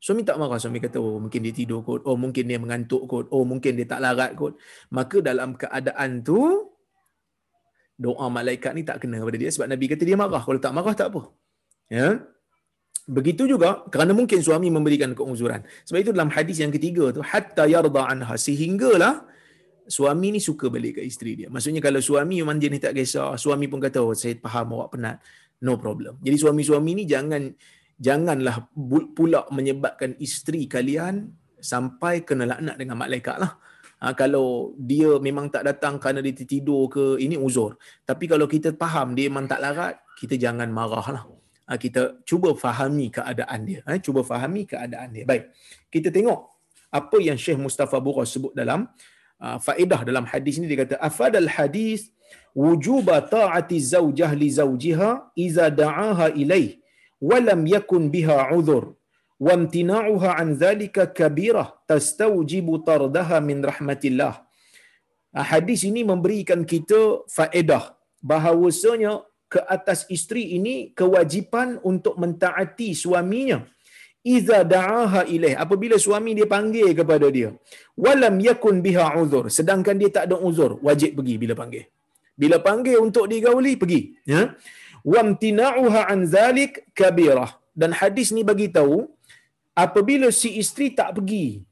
[0.00, 3.28] Suami tak marah, suami kata oh mungkin dia tidur kot, oh mungkin dia mengantuk kot,
[3.28, 4.56] oh mungkin dia tak larat kot.
[4.96, 6.40] Maka dalam keadaan tu
[8.00, 10.40] doa malaikat ni tak kena pada dia sebab Nabi kata dia marah.
[10.40, 11.28] Kalau tak marah tak apa.
[11.92, 12.24] Ya.
[13.04, 15.66] Begitu juga kerana mungkin suami memberikan keuzuran.
[15.84, 19.28] Sebab itu dalam hadis yang ketiga tu hatta yarda anha sehinggalah
[19.84, 21.48] suami ni suka balik ke isteri dia.
[21.52, 24.96] Maksudnya kalau suami memang dia ni tak kisah, suami pun kata oh saya faham awak
[24.96, 25.20] penat
[25.64, 26.20] no problem.
[26.24, 27.52] Jadi suami-suami ni jangan
[28.00, 28.72] janganlah
[29.12, 31.28] pula menyebabkan isteri kalian
[31.60, 33.60] sampai kena laknat dengan malaikat lah.
[34.00, 37.76] Ha, kalau dia memang tak datang kerana dia tidur ke, ini uzur.
[38.08, 41.24] Tapi kalau kita faham dia memang tak larat, kita jangan marah lah.
[41.68, 43.84] Ha, kita cuba fahami keadaan dia.
[43.84, 45.28] Ha, cuba fahami keadaan dia.
[45.28, 45.52] Baik,
[45.92, 46.48] kita tengok
[46.88, 48.88] apa yang Syekh Mustafa Bukhari sebut dalam
[49.44, 50.66] uh, faedah dalam hadis ini.
[50.70, 52.12] Dia kata, Afadal hadis
[52.54, 55.10] wujub ta'ati zaujah li zaujiha
[55.46, 56.78] iza da'aha ilaih
[57.30, 58.84] walam yakun biha udhur
[59.40, 64.34] wa imtina'uha an dhalika kabirah tastawjibu tardaha min rahmatillah
[65.36, 67.84] ah, hadis ini memberikan kita faedah
[68.30, 69.12] bahawasanya
[69.52, 73.58] ke atas isteri ini kewajipan untuk mentaati suaminya
[74.24, 75.56] iza da'aha ilaih.
[75.64, 77.50] Apabila suami dia panggil kepada dia
[78.04, 79.46] walam yakun biha uzur.
[79.58, 81.84] Sedangkan dia tak ada uzur wajib pergi bila panggil.
[82.40, 84.00] Bila panggil untuk digauli pergi.
[84.24, 84.42] Ya?
[85.04, 87.50] Wamtina'uha an zalik kabirah.
[87.80, 89.08] Dan hadis ni bagi tahu
[89.84, 91.64] apabila si isteri tak pergi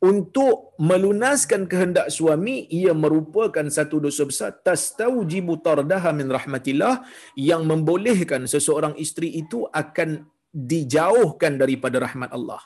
[0.00, 4.50] untuk melunaskan kehendak suami ia merupakan satu dosa besar.
[4.66, 7.04] Tastaujibu tardaha min rahmatillah.
[7.36, 12.62] Yang membolehkan seseorang isteri itu akan dijauhkan daripada rahmat Allah.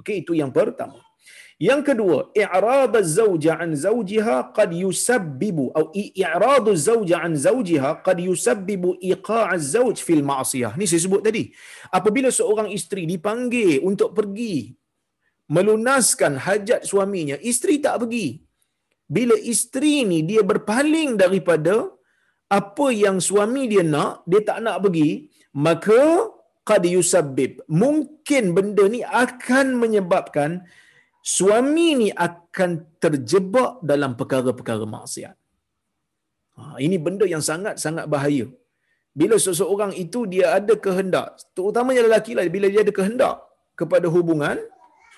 [0.00, 0.98] Okey itu yang pertama.
[1.54, 8.98] Yang kedua, i'rad az-zawja an zawjiha qad yusabbibu atau i'rad az-zawja an zawjiha qad yusabbibu
[8.98, 10.74] iqa' az-zawj fil ma'siyah.
[10.74, 11.54] Ni saya sebut tadi.
[11.94, 14.74] Apabila seorang isteri dipanggil untuk pergi
[15.46, 18.42] melunaskan hajat suaminya, isteri tak pergi.
[19.06, 21.86] Bila isteri ni dia berpaling daripada
[22.50, 26.33] apa yang suami dia nak, dia tak nak pergi, maka
[26.68, 27.52] qad yusabbib.
[27.82, 30.50] Mungkin benda ni akan menyebabkan
[31.36, 32.70] suami ni akan
[33.02, 35.36] terjebak dalam perkara-perkara maksiat.
[36.58, 38.46] Ha, ini benda yang sangat-sangat bahaya.
[39.20, 43.36] Bila seseorang itu dia ada kehendak, terutamanya lelaki lah, bila dia ada kehendak
[43.80, 44.58] kepada hubungan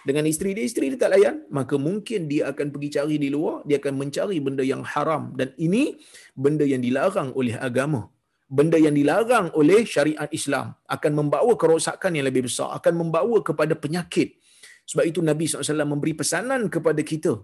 [0.08, 3.66] dengan isteri dia, isteri dia tak layan, maka mungkin dia akan pergi cari di luar,
[3.68, 5.34] dia akan mencari benda yang haram.
[5.38, 5.98] Dan ini
[6.44, 8.06] benda yang dilarang oleh agama.
[8.46, 13.74] Benda yang dilarang oleh syariat Islam akan membawa kerosakan yang lebih besar, akan membawa kepada
[13.74, 14.38] penyakit.
[14.86, 17.34] Sebab itu Nabi SAW memberi pesanan kepada kita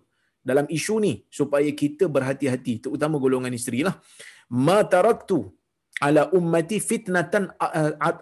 [0.47, 3.99] dalam isu ni supaya kita berhati-hati terutama golongan isteri lah.
[4.55, 5.38] Ma taraktu
[6.07, 7.51] ala ummati fitnatan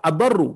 [0.08, 0.50] adarru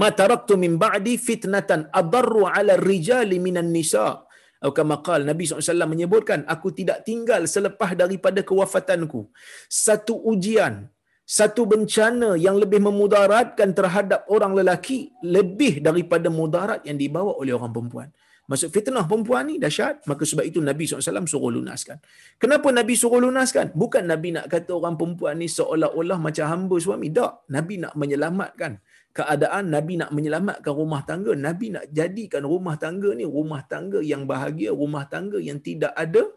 [0.00, 4.24] ma taraktu min ba'di fitnatan adarru ala rijali minan nisa
[4.64, 9.28] atau kama qal Nabi SAW menyebutkan aku tidak tinggal selepas daripada kewafatanku
[9.68, 10.88] satu ujian
[11.24, 17.72] satu bencana yang lebih memudaratkan terhadap orang lelaki lebih daripada mudarat yang dibawa oleh orang
[17.72, 18.08] perempuan.
[18.44, 21.96] Maksud fitnah perempuan ni dahsyat, maka sebab itu Nabi SAW suruh lunaskan.
[22.36, 23.72] Kenapa Nabi suruh lunaskan?
[23.72, 27.08] Bukan Nabi nak kata orang perempuan ni seolah-olah macam hamba suami.
[27.08, 27.48] Tak.
[27.48, 28.84] Nabi nak menyelamatkan
[29.16, 31.32] keadaan, Nabi nak menyelamatkan rumah tangga.
[31.32, 36.28] Nabi nak jadikan rumah tangga ni rumah tangga yang bahagia, rumah tangga yang tidak ada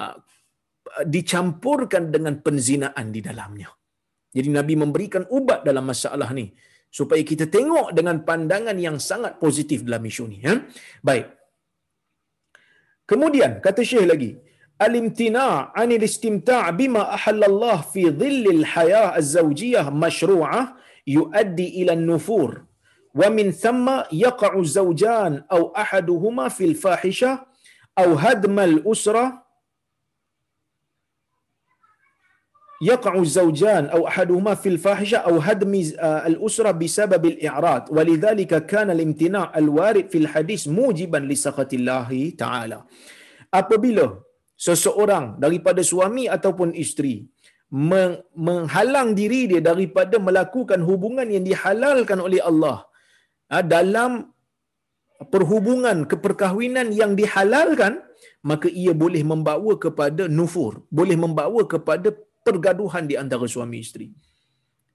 [0.00, 0.16] uh,
[1.04, 3.68] dicampurkan dengan penzinaan di dalamnya.
[4.36, 6.46] Jadi Nabi memberikan ubat dalam masalah ni
[6.98, 10.54] supaya kita tengok dengan pandangan yang sangat positif dalam isu ni ya.
[11.08, 11.26] Baik.
[13.10, 14.30] Kemudian kata Syekh lagi,
[14.86, 20.74] al-imtina' 'anil istimta' bima ahallallah fi dhillil hayah az-zawjiyah masyru'ah
[21.16, 22.50] yuaddi ila an-nufur.
[23.20, 27.36] Wa min thumma yaqa'u az-zawjan aw ahaduhuma fil fahishah
[28.02, 28.68] aw hadma
[32.80, 38.92] yaqa'u zawjan aw ahaduhuma fil يقعوا الزوجان أو أحدهما في الفاحشة al-i'rad wa بسبب kana
[38.92, 42.84] al-imtina' al-warid fil hadis mujiban li الله ta'ala.
[43.48, 44.20] Apabila
[44.56, 47.24] seseorang daripada suami ataupun isteri
[48.46, 52.78] menghalang diri dia daripada melakukan hubungan yang dihalalkan oleh Allah
[53.54, 54.12] uh, dalam
[55.32, 57.92] perhubungan keperkahwinan yang dihalalkan
[58.50, 62.08] maka ia boleh membawa kepada nufur boleh membawa kepada
[62.46, 64.06] pergaduhan di antara suami isteri.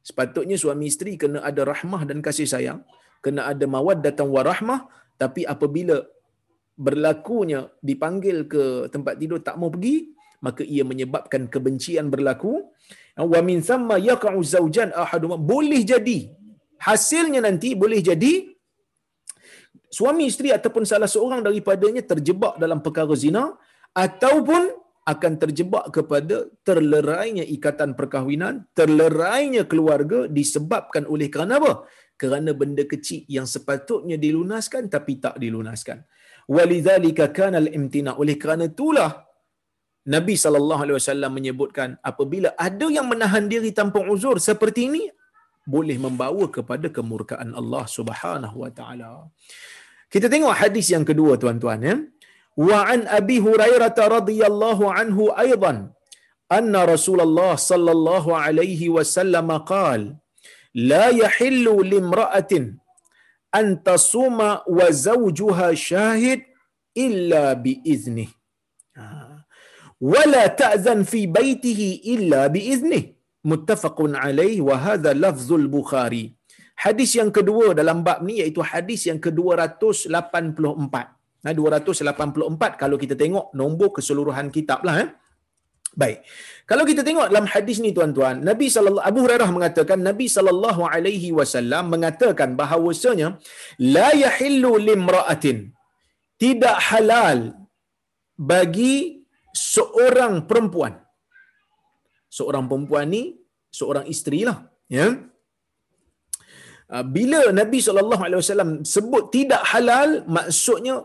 [0.09, 2.79] Sepatutnya suami isteri kena ada rahmah dan kasih sayang,
[3.25, 4.87] kena ada mawaddah warahmah,
[5.21, 5.99] tapi apabila
[6.85, 10.09] berlakunya dipanggil ke tempat tidur tak mau pergi,
[10.41, 12.53] maka ia menyebabkan kebencian berlaku.
[13.33, 16.19] Wa min thamma yaqa'u zawjan ahaduma boleh jadi
[16.81, 18.33] hasilnya nanti boleh jadi
[19.97, 23.53] suami isteri ataupun salah seorang daripadanya terjebak dalam perkara zina
[23.93, 31.89] ataupun akan terjebak kepada terlerainya ikatan perkahwinan, terlerainya keluarga disebabkan oleh kerana apa?
[32.21, 36.05] Kerana benda kecil yang sepatutnya dilunaskan tapi tak dilunaskan.
[36.45, 38.13] Walidzalika kana al-imtina.
[38.21, 39.25] Oleh kerana itulah
[40.05, 45.03] Nabi sallallahu alaihi wasallam menyebutkan apabila ada yang menahan diri tanpa uzur seperti ini
[45.73, 49.29] boleh membawa kepada kemurkaan Allah Subhanahu wa taala.
[50.13, 51.95] Kita tengok hadis yang kedua tuan-tuan ya.
[52.57, 55.91] وعن أبي هريرة رضي الله عنه أيضا
[56.51, 60.15] أن رسول الله صلى الله عليه وسلم قال
[60.75, 62.75] لا يحل لامرأة
[63.55, 66.41] أن تصوم وزوجها شاهد
[66.97, 68.27] إلا بإذنه.
[70.01, 73.03] ولا تأذن في بيته إلا بإذنه.
[73.45, 74.61] متفق عليه.
[74.61, 76.35] وهذا لفظ البخاري.
[76.81, 81.20] Hadis yang kedua dalam bab ni iaitu hadis yang ke-284.
[81.45, 84.95] Nah, 284 kalau kita tengok nombor keseluruhan kitab lah.
[85.03, 85.09] Eh.
[85.91, 86.23] Baik.
[86.69, 91.29] Kalau kita tengok dalam hadis ni tuan-tuan, Nabi sallallahu Abu Hurairah mengatakan Nabi sallallahu alaihi
[91.39, 93.27] wasallam mengatakan bahawasanya
[93.97, 95.57] la yahillu limra'atin
[96.39, 97.39] tidak halal
[98.53, 98.93] bagi
[99.51, 100.95] seorang perempuan.
[102.37, 103.23] Seorang perempuan ni
[103.79, 105.07] seorang isteri lah, ya.
[106.91, 110.95] Ah, bila Nabi SAW sebut tidak halal, maksudnya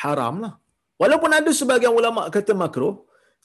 [0.00, 0.54] haram lah.
[1.02, 2.94] Walaupun ada sebagian ulama kata makruh,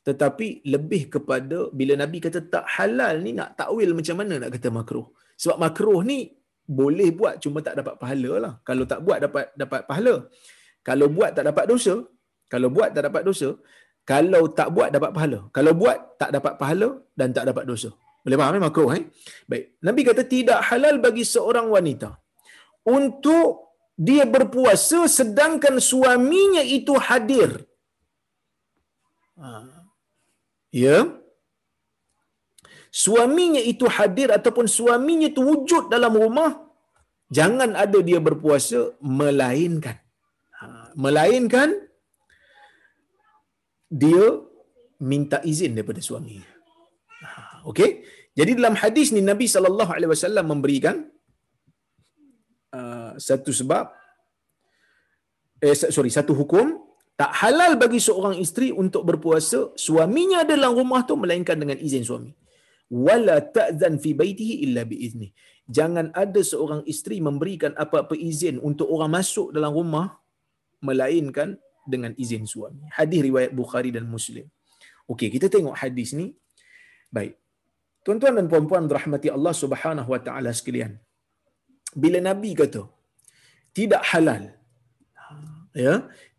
[0.07, 4.69] tetapi lebih kepada bila Nabi kata tak halal ni nak takwil macam mana nak kata
[4.71, 5.07] makruh.
[5.41, 6.19] Sebab makruh ni
[6.79, 8.53] boleh buat cuma tak dapat pahala lah.
[8.67, 10.15] Kalau tak buat dapat dapat pahala.
[10.87, 11.95] Kalau buat tak dapat dosa.
[12.51, 13.49] Kalau buat tak dapat dosa.
[14.07, 15.39] Kalau tak buat dapat pahala.
[15.51, 17.91] Kalau buat tak dapat pahala dan tak dapat dosa.
[18.23, 19.03] Boleh faham eh makruh eh?
[19.51, 19.65] Baik.
[19.87, 22.09] Nabi kata tidak halal bagi seorang wanita
[22.87, 23.66] untuk
[23.97, 27.65] dia berpuasa sedangkan suaminya itu hadir.
[29.41, 29.49] Ha.
[30.69, 30.97] Ya.
[33.03, 36.51] Suaminya itu hadir ataupun suaminya itu wujud dalam rumah,
[37.37, 39.97] jangan ada dia berpuasa melainkan.
[40.61, 40.93] Ha.
[40.93, 41.69] Melainkan
[44.01, 44.23] dia
[45.11, 46.37] minta izin daripada suami.
[47.25, 47.65] Ha.
[47.65, 47.91] Okey?
[48.37, 51.09] Jadi dalam hadis ni Nabi sallallahu alaihi wasallam memberikan
[53.17, 53.89] satu sebab
[55.57, 61.01] eh sorry satu hukum tak halal bagi seorang isteri untuk berpuasa suaminya ada dalam rumah
[61.01, 62.29] tu melainkan dengan izin suami.
[62.93, 65.33] Wala ta'zan fi baitihi illa bi izni.
[65.67, 70.07] Jangan ada seorang isteri memberikan apa-apa izin untuk orang masuk dalam rumah
[70.79, 71.57] melainkan
[71.89, 72.85] dengan izin suami.
[72.93, 74.45] Hadis riwayat Bukhari dan Muslim.
[75.09, 76.37] Okey, kita tengok hadis ni.
[77.09, 77.33] Baik.
[78.05, 80.95] Tuan-tuan dan puan-puan rahmati Allah Subhanahu wa taala sekalian.
[81.97, 82.85] Bila Nabi kata
[83.77, 84.43] tidak halal
[85.85, 85.95] ya,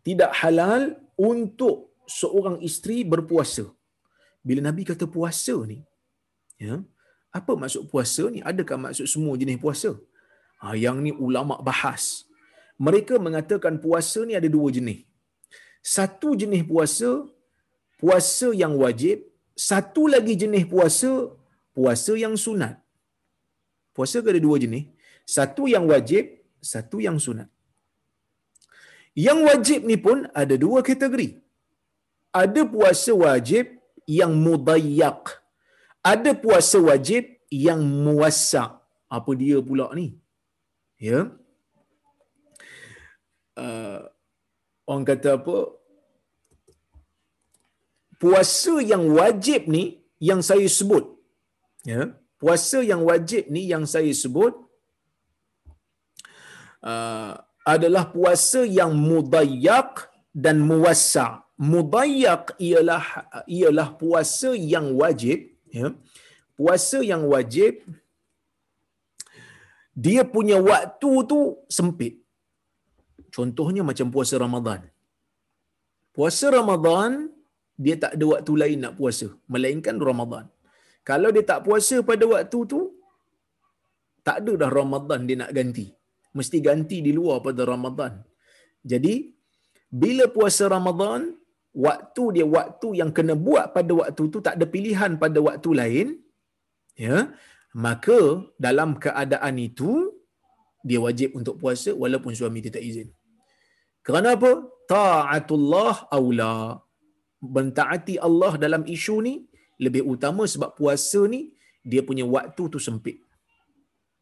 [0.07, 0.81] tidak halal
[1.15, 1.75] untuk
[2.19, 3.65] seorang isteri berpuasa.
[4.47, 5.79] Bila Nabi kata puasa ni,
[6.65, 6.75] ya,
[7.37, 8.39] apa maksud puasa ni?
[8.51, 9.91] Adakah maksud semua jenis puasa?
[10.61, 12.27] Ha, yang ni ulama bahas.
[12.87, 15.03] Mereka mengatakan puasa ni ada dua jenis.
[15.95, 17.09] Satu jenis puasa,
[18.01, 19.27] puasa yang wajib.
[19.69, 21.11] Satu lagi jenis puasa,
[21.75, 22.75] puasa yang sunat.
[23.95, 24.87] Puasa ada dua jenis.
[25.27, 26.38] Satu yang wajib,
[26.71, 27.49] satu yang sunat.
[29.25, 31.29] Yang wajib ni pun ada dua kategori.
[32.41, 33.65] Ada puasa wajib
[34.05, 35.21] yang mudayyak.
[36.11, 37.23] Ada puasa wajib
[37.67, 38.71] yang muwassak.
[39.17, 40.07] Apa dia pula ni?
[41.07, 41.19] Ya.
[43.57, 43.99] Uh,
[44.87, 45.57] orang kata apa?
[48.21, 49.83] Puasa yang wajib ni
[50.29, 51.05] yang saya sebut
[51.91, 52.01] ya
[52.41, 54.53] puasa yang wajib ni yang saya sebut
[56.83, 57.33] uh,
[57.73, 61.43] adalah puasa yang mudayyak dan muwassa.
[61.59, 63.05] Mudayyak ialah
[63.45, 65.91] ialah puasa yang wajib ya.
[66.59, 67.83] Puasa yang wajib
[70.05, 71.39] dia punya waktu tu
[71.77, 72.13] sempit.
[73.35, 74.81] Contohnya macam puasa Ramadan.
[76.15, 77.11] Puasa Ramadan
[77.83, 80.45] dia tak ada waktu lain nak puasa melainkan Ramadan.
[81.09, 82.79] Kalau dia tak puasa pada waktu tu,
[84.27, 85.87] tak ada dah Ramadan dia nak ganti.
[86.37, 88.13] Mesti ganti di luar pada Ramadan.
[88.91, 89.15] Jadi,
[90.01, 91.21] bila puasa Ramadan,
[91.85, 96.07] waktu dia waktu yang kena buat pada waktu tu tak ada pilihan pada waktu lain,
[97.05, 97.33] ya,
[97.85, 98.19] maka
[98.65, 99.91] dalam keadaan itu,
[100.87, 103.09] dia wajib untuk puasa walaupun suami dia tak izin.
[104.05, 104.51] Kerana apa?
[104.91, 106.79] Ta'atullah awla.
[107.55, 109.35] Bentaati Allah dalam isu ni
[109.79, 111.41] lebih utama sebab puasa ni
[111.91, 113.17] dia punya waktu tu sempit.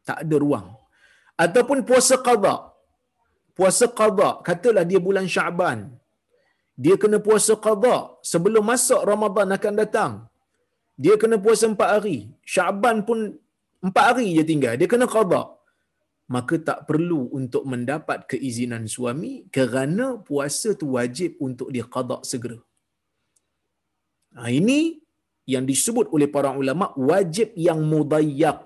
[0.08, 0.68] Tak ada ruang.
[1.46, 2.56] Ataupun puasa qada.
[3.58, 5.80] Puasa qada, katalah dia bulan Syaban.
[6.84, 7.96] Dia kena puasa qada
[8.32, 10.14] sebelum masuk Ramadan akan datang.
[11.04, 12.18] Dia kena puasa empat hari.
[12.54, 13.20] Syaban pun
[13.88, 14.76] empat hari je tinggal.
[14.82, 15.42] Dia kena qada.
[16.36, 22.60] Maka tak perlu untuk mendapat keizinan suami kerana puasa tu wajib untuk dia qada segera.
[24.38, 24.80] Nah, ini
[25.54, 28.64] yang disebut oleh para ulama wajib yang mudayyak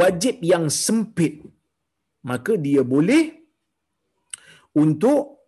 [0.00, 1.34] wajib yang sempit
[2.24, 3.24] maka dia boleh
[4.74, 5.38] untuk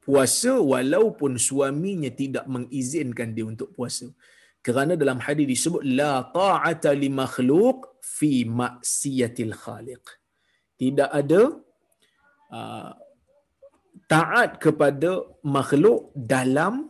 [0.00, 4.08] puasa walaupun suaminya tidak mengizinkan dia untuk puasa
[4.60, 10.04] kerana dalam hadis disebut la ta'ata li makhluq fi maksiatil khaliq
[10.80, 11.42] tidak ada
[12.56, 12.92] uh,
[14.08, 16.88] taat kepada makhluk dalam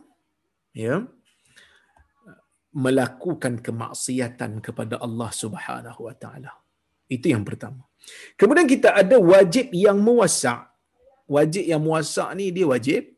[0.71, 1.03] ya
[2.71, 6.51] melakukan kemaksiatan kepada Allah Subhanahu wa taala.
[7.11, 7.90] Itu yang pertama.
[8.39, 10.69] Kemudian kita ada wajib yang muwassa'.
[11.31, 13.11] Wajib yang muwassa' ni dia wajib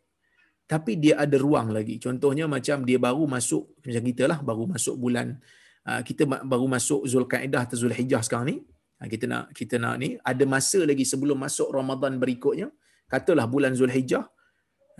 [0.73, 1.95] tapi dia ada ruang lagi.
[2.05, 5.37] Contohnya macam dia baru masuk macam kita lah baru masuk bulan
[5.85, 8.57] ah, kita baru masuk Zulkaidah atau Zulhijjah sekarang ni.
[8.99, 12.67] Ah, kita nak kita nak ni ada masa lagi sebelum masuk Ramadan berikutnya.
[13.11, 14.25] Katalah bulan Zulhijjah.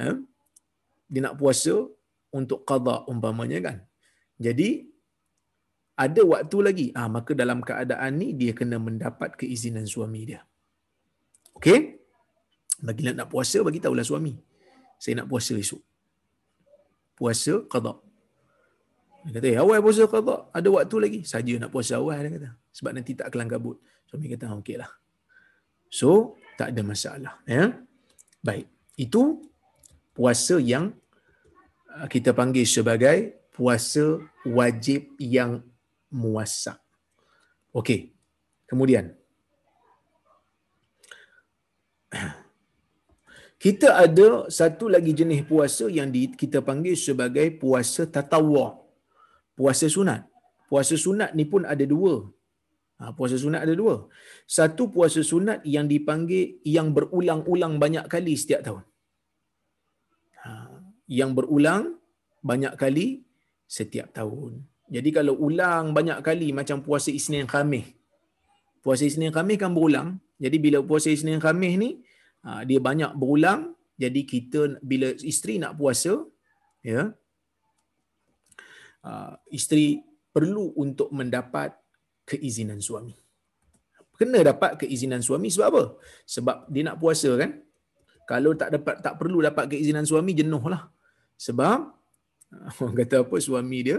[0.04, 0.16] Eh,
[1.10, 1.74] dia nak puasa
[2.34, 3.78] untuk qada umpamanya kan.
[4.38, 4.93] Jadi
[5.94, 10.42] ada waktu lagi, ah maka dalam keadaan ni dia kena mendapat keizinan suami dia.
[11.54, 12.02] Okey?
[12.82, 14.34] Bagi nak puasa bagi tahulah suami.
[14.98, 15.82] Saya nak puasa esok.
[17.14, 17.94] Puasa qada.
[19.24, 21.20] Dia kata, eh, awal puasa qada, ada waktu lagi.
[21.24, 22.50] Saja nak puasa awal dia kata.
[22.74, 23.78] Sebab nanti tak kelang kabut.
[24.10, 24.92] Suami kata, ah, okeylah.
[25.94, 27.38] So, tak ada masalah.
[27.46, 27.78] Ya?
[28.42, 28.66] Baik.
[28.98, 29.46] Itu
[30.18, 30.94] puasa yang
[31.94, 35.62] uh, kita panggil sebagai puasa wajib yang
[36.14, 36.78] muasak.
[37.74, 38.14] Okey.
[38.70, 39.06] Kemudian
[43.64, 44.28] kita ada
[44.60, 48.66] satu lagi jenis puasa yang kita panggil sebagai puasa tatawwu.
[49.58, 50.22] Puasa sunat.
[50.70, 52.16] Puasa sunat ni pun ada dua.
[53.02, 53.96] Ha, puasa sunat ada dua.
[54.58, 58.84] Satu puasa sunat yang dipanggil yang berulang-ulang banyak kali setiap tahun.
[60.42, 60.50] Ha,
[61.20, 61.98] yang berulang
[62.42, 63.08] banyak kali
[63.78, 64.73] setiap tahun.
[64.94, 67.86] Jadi kalau ulang banyak kali macam puasa Isnin Khamis.
[68.86, 70.10] Puasa Isnin Khamis kan berulang.
[70.44, 71.90] Jadi bila puasa Isnin Khamis ni
[72.46, 73.74] ha, dia banyak berulang.
[74.04, 76.14] Jadi kita bila isteri nak puasa
[76.86, 77.10] ya
[79.06, 79.86] ha, isteri
[80.36, 81.74] perlu untuk mendapat
[82.30, 83.18] keizinan suami.
[84.14, 85.84] Kena dapat keizinan suami sebab apa?
[86.36, 87.52] Sebab dia nak puasa kan?
[88.30, 90.86] Kalau tak dapat tak perlu dapat keizinan suami jenuhlah.
[91.46, 91.78] Sebab
[92.82, 93.98] orang kata apa suami dia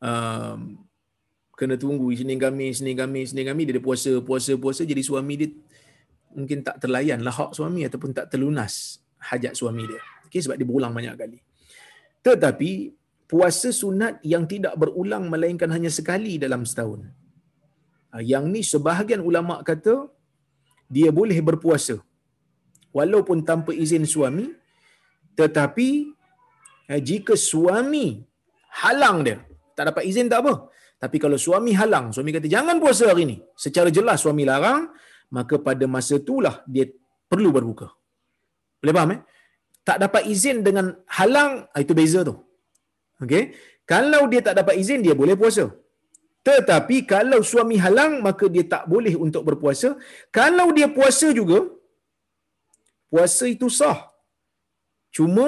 [0.00, 0.80] um,
[1.56, 5.34] kena tunggu Isnin kami, Isnin kami, Isnin kami dia ada puasa, puasa, puasa jadi suami
[5.40, 5.50] dia
[6.36, 10.00] mungkin tak terlayan lah hak suami ataupun tak terlunas hajat suami dia.
[10.28, 11.38] Okay, sebab dia berulang banyak kali.
[12.20, 12.70] Tetapi
[13.30, 17.08] puasa sunat yang tidak berulang melainkan hanya sekali dalam setahun.
[18.16, 19.94] Ah, yang ni sebahagian ulama kata
[20.96, 21.96] dia boleh berpuasa
[22.96, 24.46] walaupun tanpa izin suami
[25.38, 25.88] tetapi
[26.92, 28.06] eh, jika suami
[28.80, 29.38] halang dia
[29.76, 30.54] tak dapat izin tak apa.
[31.02, 33.36] Tapi kalau suami halang, suami kata jangan puasa hari ini.
[33.64, 34.82] Secara jelas suami larang,
[35.36, 36.86] maka pada masa itulah dia
[37.30, 37.88] perlu berbuka.
[38.80, 39.20] Boleh faham eh?
[39.88, 40.86] Tak dapat izin dengan
[41.18, 42.34] halang, ah, itu beza tu.
[43.22, 43.44] Okey.
[43.92, 45.64] Kalau dia tak dapat izin, dia boleh puasa.
[46.48, 49.88] Tetapi kalau suami halang, maka dia tak boleh untuk berpuasa.
[50.38, 51.58] Kalau dia puasa juga,
[53.12, 53.98] puasa itu sah.
[55.16, 55.46] Cuma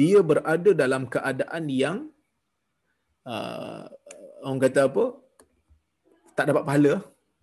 [0.00, 1.96] dia berada dalam keadaan yang
[3.28, 3.84] uh,
[4.44, 5.04] orang kata apa?
[6.36, 6.94] Tak dapat pahala.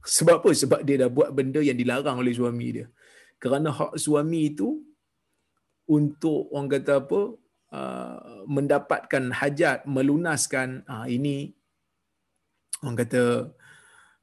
[0.02, 0.50] Sebab apa?
[0.62, 2.88] Sebab dia dah buat benda yang dilarang oleh suami dia.
[3.42, 4.82] Kerana hak suami itu
[5.90, 7.22] untuk orang kata apa
[7.74, 11.52] uh, mendapatkan hajat melunaskan uh, ini
[12.86, 13.24] orang kata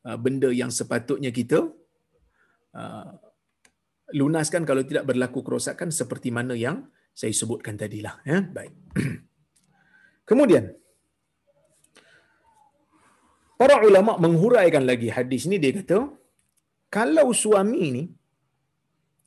[0.06, 1.66] uh, benda yang sepatutnya kita
[2.78, 3.10] uh,
[4.14, 8.40] lunaskan kalau tidak berlaku kerosakan seperti mana yang saya sebutkan tadilah ya.
[8.46, 8.72] Baik.
[10.28, 10.72] Kemudian
[13.60, 15.98] Para ulama menghuraikan lagi hadis ni dia kata
[16.96, 18.04] kalau suami ni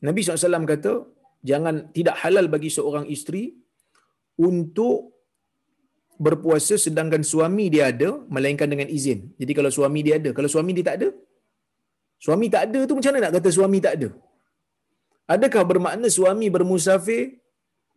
[0.06, 0.92] Nabi SAW kata
[1.50, 3.44] jangan tidak halal bagi seorang isteri
[4.48, 4.96] untuk
[6.24, 9.20] berpuasa sedangkan suami dia ada melainkan dengan izin.
[9.40, 11.08] Jadi kalau suami dia ada, kalau suami dia tak ada,
[12.24, 14.08] suami tak ada tu macam mana nak kata suami tak ada?
[15.34, 17.22] Adakah bermakna suami bermusafir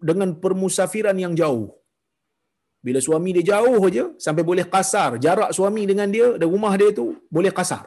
[0.10, 1.66] dengan permusafiran yang jauh?
[2.86, 6.90] Bila suami dia jauh aja sampai boleh kasar, jarak suami dengan dia dan rumah dia
[7.00, 7.06] tu
[7.36, 7.84] boleh kasar.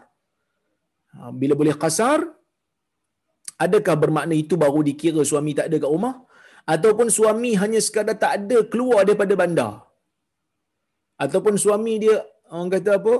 [1.14, 2.18] Ha, bila boleh kasar,
[3.64, 6.14] adakah bermakna itu baru dikira suami tak ada kat rumah?
[6.74, 9.72] Ataupun suami hanya sekadar tak ada keluar daripada bandar?
[11.24, 12.16] Ataupun suami dia,
[12.50, 13.14] orang kata apa,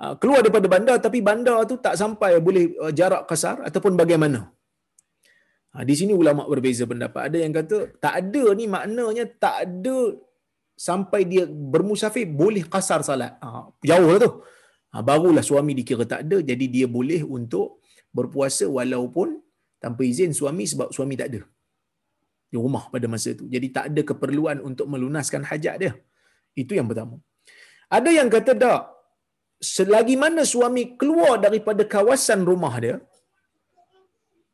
[0.00, 4.40] ha, keluar daripada bandar tapi bandar tu tak sampai boleh uh, jarak kasar ataupun bagaimana?
[5.72, 7.22] Ha, di sini ulama berbeza pendapat.
[7.28, 9.96] Ada yang kata tak ada ni maknanya tak ada
[10.86, 13.32] sampai dia bermusafir boleh kasar salat.
[13.44, 13.48] Ha,
[13.90, 14.30] jauh lah tu.
[14.92, 17.66] Ha, barulah suami dikira tak ada jadi dia boleh untuk
[18.16, 19.28] berpuasa walaupun
[19.82, 21.40] tanpa izin suami sebab suami tak ada
[22.52, 23.44] di rumah pada masa itu.
[23.54, 25.92] Jadi tak ada keperluan untuk melunaskan hajat dia.
[26.62, 27.16] Itu yang pertama.
[27.98, 28.82] Ada yang kata tak.
[29.74, 32.94] Selagi mana suami keluar daripada kawasan rumah dia,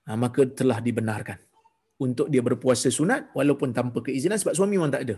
[0.06, 1.47] ha, maka telah dibenarkan
[1.99, 5.16] untuk dia berpuasa sunat walaupun tanpa keizinan sebab suami memang tak ada.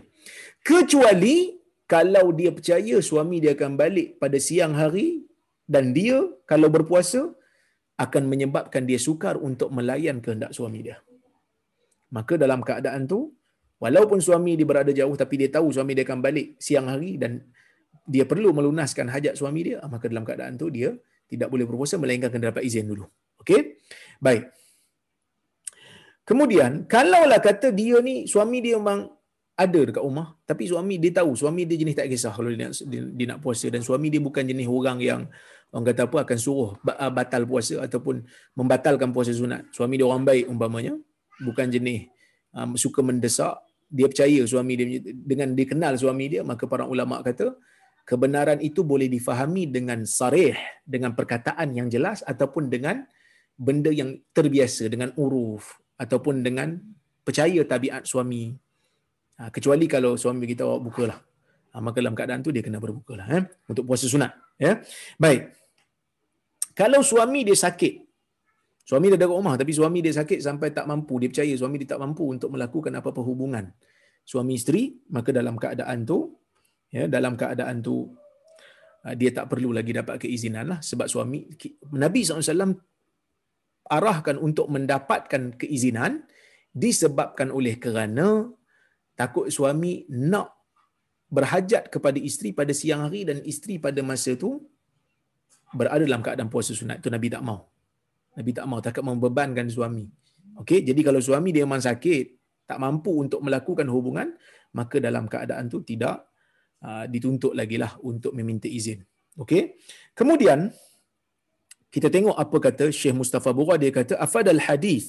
[0.64, 5.28] Kecuali kalau dia percaya suami dia akan balik pada siang hari
[5.68, 7.28] dan dia kalau berpuasa
[8.00, 10.96] akan menyebabkan dia sukar untuk melayan kehendak suami dia.
[12.16, 13.36] Maka dalam keadaan tu
[13.76, 17.44] walaupun suami dia berada jauh tapi dia tahu suami dia akan balik siang hari dan
[18.08, 20.96] dia perlu melunaskan hajat suami dia maka dalam keadaan tu dia
[21.30, 23.04] tidak boleh berpuasa melainkan kena dapat izin dulu.
[23.44, 23.78] Okey?
[24.18, 24.59] Baik.
[26.30, 29.10] Kemudian, kalaulah kata dia ni, suami dia memang
[29.60, 32.72] ada dekat rumah tapi suami dia tahu suami dia jenis tak kisah kalau dia nak
[32.88, 33.66] dia, nak puasa.
[33.68, 35.20] Dan suami dia bukan jenis orang yang
[35.74, 38.24] orang kata apa akan suruh ah, batal puasa ataupun
[38.56, 39.68] membatalkan puasa sunat.
[39.74, 40.96] Suami dia orang baik umpamanya.
[41.44, 42.08] Bukan jenis
[42.56, 43.60] um, suka mendesak.
[43.90, 47.58] Dia percaya suami dia dengan dia kenal suami dia maka para ulama kata
[48.06, 50.54] kebenaran itu boleh difahami dengan sarih
[50.86, 53.02] dengan perkataan yang jelas ataupun dengan
[53.58, 56.80] benda yang terbiasa dengan uruf ataupun dengan
[57.20, 58.56] percaya tabiat suami
[59.40, 61.16] Ha, kecuali kalau suami kita awak bukalah.
[61.72, 64.36] Ha, maka dalam keadaan tu dia kena berbukalah eh, untuk puasa sunat.
[64.60, 64.84] Ya.
[65.16, 65.56] Baik.
[66.76, 68.04] Kalau suami dia sakit,
[68.84, 71.96] suami dia dekat rumah tapi suami dia sakit sampai tak mampu, dia percaya suami dia
[71.96, 73.64] tak mampu untuk melakukan apa-apa hubungan
[74.28, 76.36] suami isteri, maka dalam keadaan tu,
[76.92, 78.12] ya, dalam keadaan tu
[79.02, 81.48] ha, dia tak perlu lagi dapat keizinan lah sebab suami
[81.96, 82.89] Nabi SAW
[83.90, 86.22] arahkan untuk mendapatkan keizinan
[86.70, 88.46] disebabkan oleh kerana
[89.18, 90.54] takut suami nak
[91.30, 94.62] berhajat kepada isteri pada siang hari dan isteri pada masa tu
[95.74, 97.66] berada dalam keadaan puasa sunat tu Nabi tak mau.
[98.38, 100.06] Nabi tak mau takut membebankan suami.
[100.62, 102.24] Okey, jadi kalau suami dia memang sakit,
[102.66, 104.34] tak mampu untuk melakukan hubungan,
[104.74, 106.30] maka dalam keadaan tu tidak
[106.82, 109.02] uh, dituntut lagi lah untuk meminta izin.
[109.38, 109.78] Okey.
[110.14, 110.70] Kemudian
[111.94, 115.04] kita tengok apa kata Syekh Mustafa Bura dia kata afadal hadis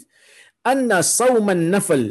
[0.72, 2.06] anna sauman nafal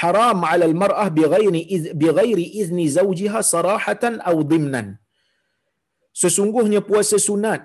[0.00, 1.62] haram 'ala al-mar'ah bighairi
[2.02, 4.88] bighairi izni zawjiha sarahatan aw dhimnan.
[6.22, 7.62] Sesungguhnya puasa sunat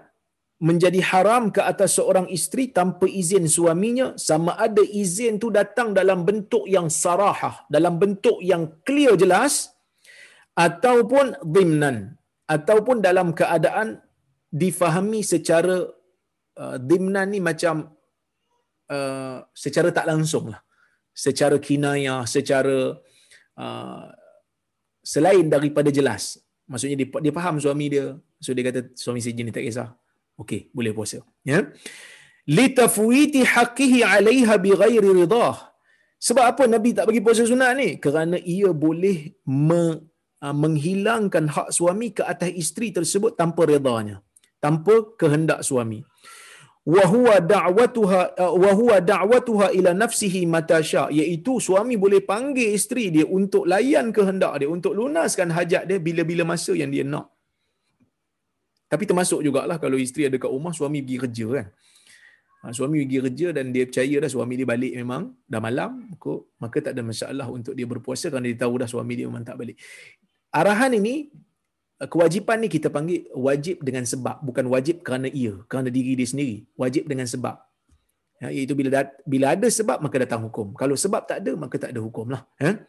[0.67, 6.19] menjadi haram ke atas seorang isteri tanpa izin suaminya sama ada izin tu datang dalam
[6.27, 9.53] bentuk yang sarahah dalam bentuk yang clear jelas
[10.65, 11.97] ataupun dhimnan
[12.55, 14.03] ataupun dalam keadaan
[14.61, 15.77] difahami secara
[16.61, 17.87] uh, dhimnan ni macam
[18.91, 20.61] uh, secara tak langsung lah
[21.25, 22.95] secara kinayah, secara
[23.59, 24.05] uh,
[25.03, 26.39] selain daripada jelas.
[26.69, 28.05] Maksudnya dia, dia faham suami dia.
[28.39, 29.89] So dia kata suami saya jenis tak kisah.
[30.39, 31.19] Okey, boleh puasa.
[31.43, 31.67] Ya.
[32.47, 35.57] Litafwiti haqqihi 'alaiha bighairi ridah.
[36.27, 37.89] Sebab apa Nabi tak bagi puasa sunat ni?
[38.03, 39.83] Kerana ia boleh me,
[40.43, 44.23] uh, menghilangkan hak suami ke atas isteri tersebut tanpa redanya.
[44.63, 45.99] Tanpa kehendak suami
[46.93, 53.05] wa huwa da'watuha uh, wa huwa da'watuha ila nafsihi matasha iaitu suami boleh panggil isteri
[53.15, 57.27] dia untuk layan kehendak dia untuk lunaskan hajat dia bila-bila masa yang dia nak.
[58.91, 61.67] Tapi termasuk jugalah kalau isteri ada kat rumah suami pergi kerja kan.
[62.59, 65.91] Ha, suami pergi kerja dan dia percaya dah suami dia balik memang dah malam
[66.63, 69.57] maka tak ada masalah untuk dia berpuasa kerana dia tahu dah suami dia memang tak
[69.61, 69.77] balik.
[70.49, 71.29] Arahan ini
[72.07, 76.63] kewajipan ni kita panggil wajib dengan sebab bukan wajib kerana ia kerana diri dia sendiri.
[76.79, 77.55] Wajib dengan sebab.
[78.39, 80.71] Ya, iaitu bila dat, bila ada sebab maka datang hukum.
[80.79, 82.79] Kalau sebab tak ada maka tak ada hukum lah ya.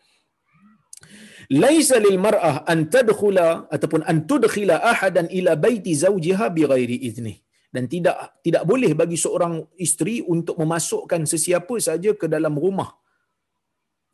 [1.50, 7.34] laisa lil mar'ah an tadkhula ataupun an tudkhila ahadan ila baiti zawjiha bighairi izni
[7.74, 9.54] dan tidak tidak boleh bagi seorang
[9.86, 12.90] isteri untuk memasukkan sesiapa saja ke dalam rumah.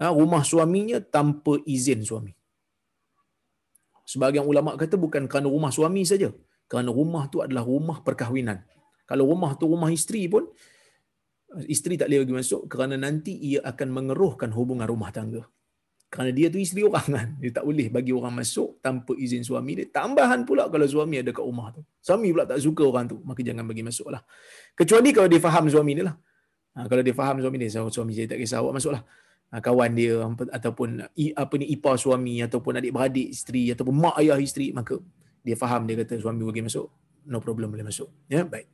[0.01, 2.33] Ha, rumah suaminya tanpa izin suami
[4.07, 6.31] sebagian ulama kata bukan kerana rumah suami saja.
[6.71, 8.63] Kerana rumah tu adalah rumah perkahwinan.
[9.07, 10.47] Kalau rumah tu rumah isteri pun
[11.71, 15.47] isteri tak boleh bagi masuk kerana nanti ia akan mengeruhkan hubungan rumah tangga.
[16.07, 17.29] Kerana dia tu isteri orang kan.
[17.43, 19.87] Dia tak boleh bagi orang masuk tanpa izin suami dia.
[19.91, 21.83] Tambahan pula kalau suami ada kat rumah tu.
[21.99, 24.23] Suami pula tak suka orang tu maka jangan bagi masuk lah.
[24.79, 26.17] Kecuali kalau dia faham suami dia lah.
[26.77, 29.93] Ha, kalau dia faham suami dia suami saya tak kisah awak masuk lah Ah, kawan
[29.97, 30.21] dia
[30.59, 30.89] ataupun
[31.43, 34.99] apa ni ipar suami ataupun adik beradik isteri ataupun mak ayah isteri maka
[35.47, 36.87] dia faham dia kata suami bagi masuk
[37.27, 38.09] no problem boleh masuk.
[38.31, 38.69] Ya baik.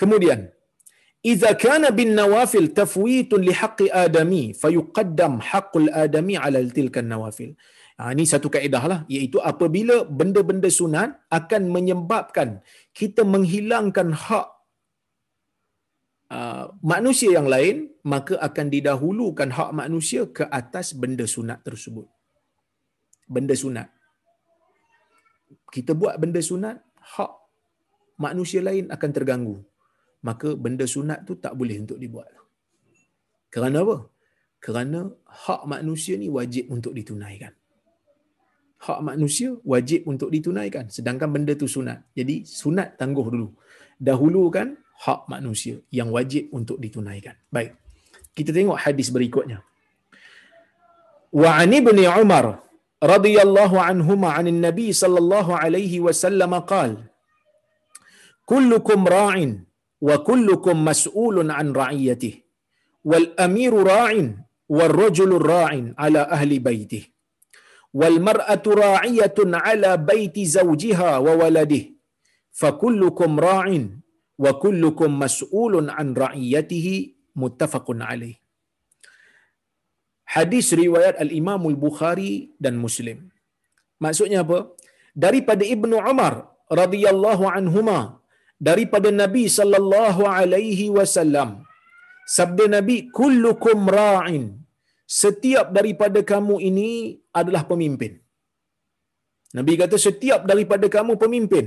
[0.00, 0.40] Kemudian
[1.30, 7.52] idza kana bin nawafil tafwitun li haqqi adami fayuqaddam haqqul adami ala tilka nawafil.
[7.96, 12.60] Ha, ini satu kaedah lah, iaitu apabila benda-benda sunat akan menyebabkan
[12.92, 14.48] kita menghilangkan hak
[16.26, 22.06] Uh, manusia yang lain maka akan didahulukan hak manusia ke atas benda sunat tersebut.
[23.26, 23.90] Benda sunat.
[25.74, 27.32] Kita buat benda sunat hak
[28.22, 29.56] manusia lain akan terganggu.
[30.22, 32.30] Maka benda sunat tu tak boleh untuk dibuat.
[33.50, 34.06] Kerana apa?
[34.62, 37.50] Kerana hak manusia ni wajib untuk ditunaikan.
[38.86, 42.06] Hak manusia wajib untuk ditunaikan sedangkan benda tu sunat.
[42.14, 43.50] Jadi sunat tangguh dulu.
[43.98, 47.34] Dahulukan hak manusia yang wajib untuk ditunaikan.
[47.50, 47.85] Baik.
[48.37, 49.59] Kita tengok hadis berikutnya.
[51.41, 52.45] Wa an ibn Umar
[53.13, 56.91] radhiyallahu anhuma 'an nabi sallallahu alaihi wasallam qaal
[58.51, 59.51] Kullukum ra'in
[60.07, 62.39] wa kullukum mas'ulun 'an ra'iyatihi
[63.11, 64.27] wal amiru ra'in
[64.77, 65.71] والرجل راع
[66.03, 67.03] على أهل بيته
[67.99, 71.83] والمرأة راعية على بيت زوجها وولده
[72.59, 73.67] فكلكم راع
[74.43, 76.87] وكلكم مسؤول عن رعيته
[77.42, 78.36] muttafaqun alaih.
[80.34, 82.32] Hadis riwayat Al-Imam Al-Bukhari
[82.64, 83.18] dan Muslim.
[84.04, 84.58] Maksudnya apa?
[85.24, 86.34] Daripada Ibnu Umar
[86.80, 87.98] radhiyallahu anhuma
[88.68, 91.50] daripada Nabi sallallahu alaihi wasallam
[92.36, 94.44] sabda Nabi kullukum ra'in
[95.22, 96.90] setiap daripada kamu ini
[97.40, 98.12] adalah pemimpin
[99.56, 101.66] Nabi kata setiap daripada kamu pemimpin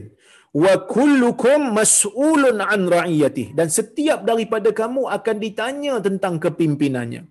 [0.53, 7.23] wa kullukum mas'ulun an ra'iyati dan setiap daripada kamu akan ditanya tentang kepimpinannya.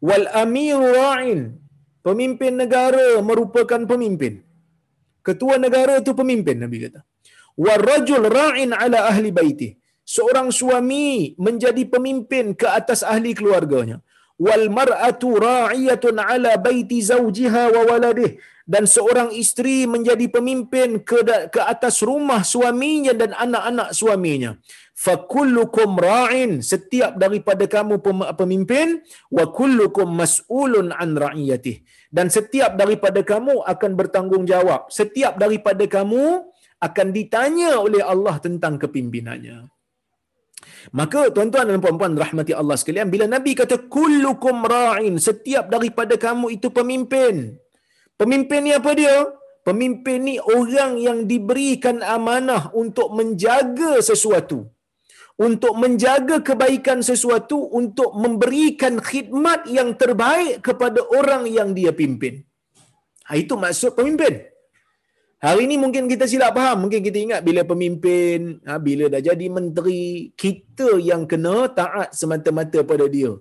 [0.00, 1.42] Wal amir ra'in.
[2.04, 4.44] Pemimpin negara merupakan pemimpin.
[5.24, 7.00] Ketua negara itu pemimpin Nabi kata.
[7.56, 9.68] Warajul ra'in ala ahli baiti
[10.04, 14.04] seorang suami menjadi pemimpin ke atas ahli keluarganya.
[14.36, 21.20] Wal mar'atu ra'iyatun ala baiti zawjiha wa waladih dan seorang isteri menjadi pemimpin ke
[21.52, 24.56] ke atas rumah suaminya dan anak-anak suaminya
[24.96, 28.00] fakullukum ra'in setiap daripada kamu
[28.40, 36.48] pemimpin wa kullukum mas'ulun an ra'iyatih dan setiap daripada kamu akan bertanggungjawab setiap daripada kamu
[36.86, 39.58] akan ditanya oleh Allah tentang kepimpinannya.
[40.92, 46.56] Maka tuan-tuan dan puan-puan rahmati Allah sekalian, bila Nabi kata kullukum ra'in, setiap daripada kamu
[46.56, 47.56] itu pemimpin.
[48.20, 49.16] Pemimpin ni apa dia?
[49.66, 54.58] Pemimpin ni orang yang diberikan amanah untuk menjaga sesuatu.
[55.34, 62.46] Untuk menjaga kebaikan sesuatu, untuk memberikan khidmat yang terbaik kepada orang yang dia pimpin.
[63.26, 64.46] Ha, itu maksud pemimpin.
[65.44, 66.86] Hari ini mungkin kita silap faham.
[66.86, 72.80] Mungkin kita ingat bila pemimpin, ha, bila dah jadi menteri, kita yang kena taat semata-mata
[72.86, 73.32] pada dia.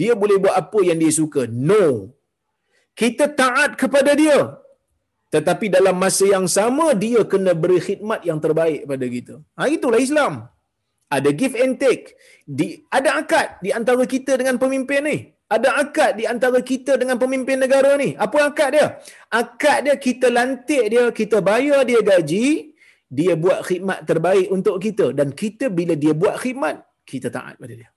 [0.00, 1.44] Dia boleh buat apa yang dia suka.
[1.48, 2.15] No.
[3.00, 4.38] Kita taat kepada dia.
[5.34, 9.34] Tetapi dalam masa yang sama, dia kena beri khidmat yang terbaik pada kita.
[9.58, 10.34] Ha, itulah Islam.
[11.16, 12.16] Ada give and take.
[12.58, 12.66] Di,
[12.98, 17.58] ada akad di antara kita dengan pemimpin ni ada akad di antara kita dengan pemimpin
[17.64, 18.18] negara ni.
[18.18, 18.86] Apa akad dia?
[19.30, 22.74] Akad dia kita lantik dia, kita bayar dia gaji,
[23.06, 27.74] dia buat khidmat terbaik untuk kita dan kita bila dia buat khidmat, kita taat pada
[27.78, 27.90] dia.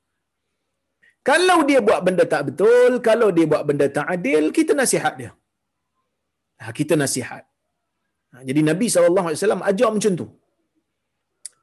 [1.29, 5.31] Kalau dia buat benda tak betul, kalau dia buat benda tak adil, kita nasihat dia.
[6.61, 7.43] Ha, kita nasihat.
[8.31, 10.27] Ha, jadi Nabi SAW ajar macam tu.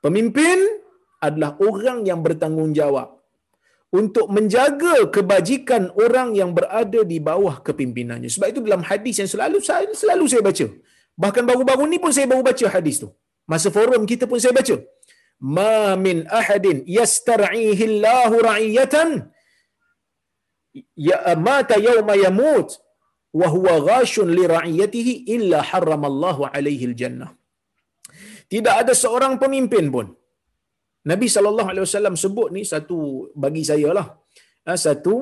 [0.04, 0.58] Pemimpin
[1.26, 3.16] adalah orang yang bertanggungjawab
[4.00, 8.30] untuk menjaga kebajikan orang yang berada di bawah kepimpinannya.
[8.34, 9.58] Sebab itu dalam hadis yang selalu
[10.02, 10.66] selalu saya baca.
[11.24, 13.08] Bahkan baru-baru ni pun saya baru baca hadis tu.
[13.52, 14.76] Masa forum kita pun saya baca.
[15.56, 19.08] Ma min ahadin yastar'ihi Allah ra'iyatan
[21.08, 21.18] ya
[21.48, 22.68] mata yawma yamut
[23.40, 27.30] wa huwa ghashun li ra'iyatihi illa harramallahu alaihi al-jannah.
[28.52, 30.06] Tidak ada seorang pemimpin pun.
[31.10, 32.98] Nabi sallallahu alaihi wasallam sebut ni satu
[33.44, 34.06] bagi saya lah.
[34.66, 35.14] Ha, satu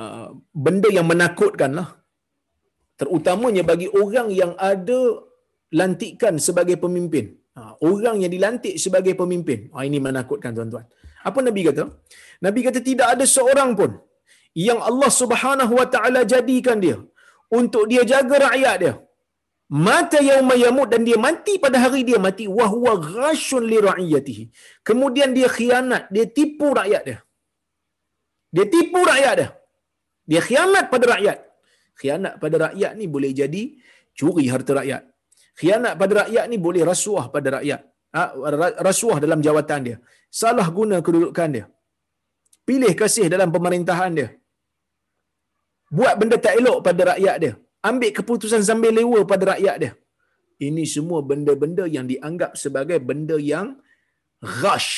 [0.00, 0.28] uh,
[0.66, 1.88] benda yang menakutkan lah.
[3.00, 5.00] Terutamanya bagi orang yang ada
[5.80, 7.26] lantikan sebagai pemimpin.
[7.56, 9.60] Ha, orang yang dilantik sebagai pemimpin.
[9.74, 10.86] Ha, ini menakutkan tuan-tuan
[11.28, 11.84] apa Nabi kata?
[12.46, 13.90] Nabi kata tidak ada seorang pun
[14.66, 16.96] yang Allah Subhanahu wa taala jadikan dia
[17.58, 18.94] untuk dia jaga rakyat dia.
[19.86, 24.44] Mata yauma yamut dan dia mati pada hari dia mati wa huwa ghashun li ra'iyatihi.
[24.88, 27.18] Kemudian dia khianat dia tipu rakyat dia.
[28.54, 29.48] Dia tipu rakyat dia.
[30.30, 31.38] Dia khianat pada rakyat.
[32.00, 33.62] Khianat pada rakyat ni boleh jadi
[34.18, 35.02] curi harta rakyat.
[35.58, 37.82] Khianat pada rakyat ni boleh rasuah pada rakyat.
[38.16, 38.22] Ha,
[38.88, 39.96] rasuah dalam jawatan dia
[40.30, 41.66] salah guna kedudukan dia
[42.68, 44.28] pilih kasih dalam pemerintahan dia
[45.98, 47.54] buat benda tak elok pada rakyat dia
[47.88, 49.92] ambil keputusan sambil lewa pada rakyat dia.
[50.68, 53.76] Ini semua benda-benda yang dianggap sebagai benda yang
[54.62, 54.94] rush.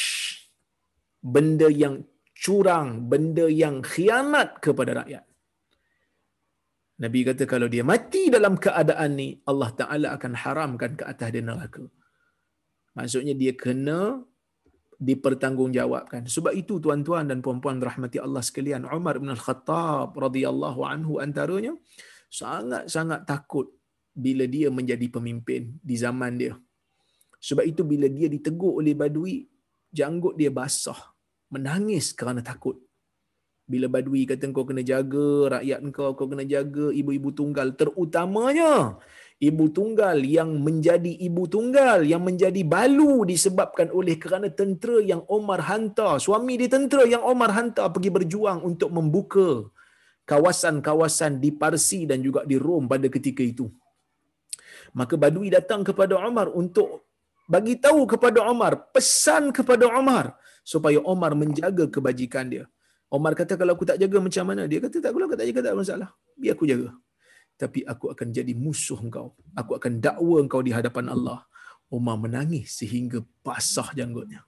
[1.19, 2.07] Benda yang
[2.43, 5.25] curang, benda yang khianat kepada rakyat.
[7.03, 11.43] Nabi kata kalau dia mati dalam keadaan ni, Allah Ta'ala akan haramkan ke atas dia
[11.43, 11.85] neraka.
[12.95, 14.23] Maksudnya dia kena
[14.99, 16.27] dipertanggungjawabkan.
[16.27, 21.79] Sebab itu tuan-tuan dan puan-puan rahmati Allah sekalian, Umar bin Al-Khattab radhiyallahu anhu antaranya,
[22.29, 23.71] sangat-sangat takut
[24.11, 26.59] bila dia menjadi pemimpin di zaman dia.
[27.39, 29.47] Sebab itu bila dia ditegur oleh badui,
[29.95, 30.99] janggut dia basah,
[31.55, 32.83] menangis kerana takut.
[33.69, 37.77] Bila badui kata kau kena jaga rakyat kau, kau kena jaga ibu-ibu tunggal.
[37.77, 38.97] Terutamanya
[39.39, 45.63] ibu tunggal yang menjadi ibu tunggal yang menjadi balu disebabkan oleh kerana tentera yang Omar
[45.71, 46.19] hantar.
[46.19, 49.71] Suami dia tentera yang Omar hantar pergi berjuang untuk membuka
[50.27, 53.71] kawasan-kawasan di Parsi dan juga di Rom pada ketika itu.
[54.99, 57.07] Maka Badui datang kepada Omar untuk
[57.49, 60.37] bagi tahu kepada Omar pesan kepada Omar
[60.67, 62.65] supaya Omar menjaga kebajikan dia.
[63.09, 64.69] Omar kata kalau aku tak jaga macam mana?
[64.69, 66.09] Dia kata tak kalau aku tak jaga tak ada masalah.
[66.37, 66.93] Biar aku jaga
[67.59, 69.35] tapi aku akan jadi musuh engkau.
[69.59, 71.43] Aku akan dakwa engkau di hadapan Allah.
[71.91, 74.47] Umar menangis sehingga basah janggutnya.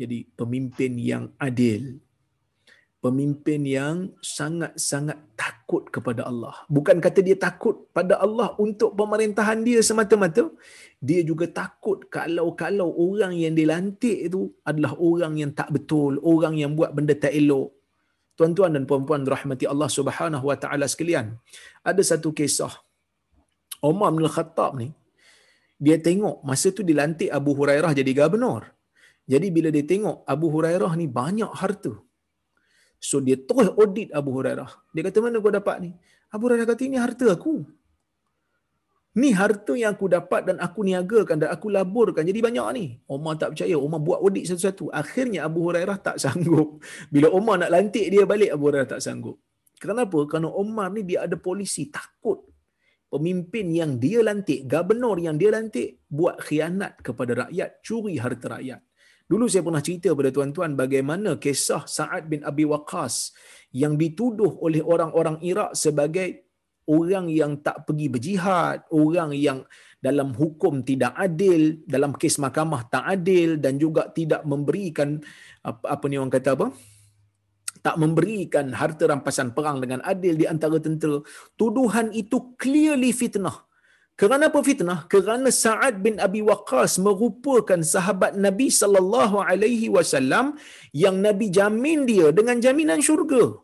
[0.00, 2.00] Jadi pemimpin yang adil,
[3.04, 6.56] pemimpin yang sangat-sangat takut kepada Allah.
[6.72, 10.48] Bukan kata dia takut pada Allah untuk pemerintahan dia semata-mata,
[11.00, 16.72] dia juga takut kalau-kalau orang yang dilantik itu adalah orang yang tak betul, orang yang
[16.72, 17.72] buat benda tak elok,
[18.40, 21.36] tuan-tuan dan puan-puan rahmati Allah Subhanahu wa taala sekalian.
[21.84, 22.72] Ada satu kisah.
[23.84, 24.88] Umar bin Khattab ni
[25.80, 28.64] dia tengok masa tu dilantik Abu Hurairah jadi gubernur.
[29.32, 31.92] Jadi bila dia tengok Abu Hurairah ni banyak harta.
[33.00, 34.68] So dia terus audit Abu Hurairah.
[34.92, 35.90] Dia kata mana kau dapat ni?
[36.32, 37.64] Abu Hurairah kata ini harta aku.
[39.18, 42.22] Ni harta yang aku dapat dan aku niagakan dan aku laburkan.
[42.22, 42.84] Jadi banyak ni.
[43.10, 43.74] Omar tak percaya.
[43.74, 44.94] Omar buat audit satu-satu.
[44.94, 46.78] Akhirnya Abu Hurairah tak sanggup.
[47.10, 49.42] Bila Omar nak lantik dia balik, Abu Hurairah tak sanggup.
[49.82, 50.18] Kenapa?
[50.30, 52.46] Kerana Omar ni dia ada polisi takut.
[53.10, 58.78] Pemimpin yang dia lantik, gubernur yang dia lantik, buat khianat kepada rakyat, curi harta rakyat.
[59.26, 63.34] Dulu saya pernah cerita pada tuan-tuan bagaimana kisah Sa'ad bin Abi Waqqas
[63.74, 66.49] yang dituduh oleh orang-orang Iraq sebagai
[66.90, 69.62] orang yang tak pergi berjihad, orang yang
[70.02, 75.22] dalam hukum tidak adil, dalam kes mahkamah tak adil dan juga tidak memberikan
[75.62, 76.68] apa, apa ni orang kata apa?
[77.80, 81.16] tak memberikan harta rampasan perang dengan adil di antara tentera.
[81.56, 83.56] Tuduhan itu clearly fitnah.
[84.20, 85.08] Kerana apa fitnah?
[85.08, 90.60] Kerana Sa'ad bin Abi Waqqas merupakan sahabat Nabi sallallahu alaihi wasallam
[90.92, 93.56] yang Nabi jamin dia dengan jaminan syurga.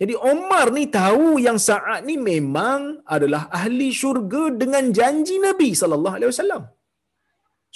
[0.00, 2.80] Jadi Omar ni tahu yang Sa'ad ni memang
[3.14, 6.62] adalah ahli syurga dengan janji Nabi sallallahu alaihi wasallam.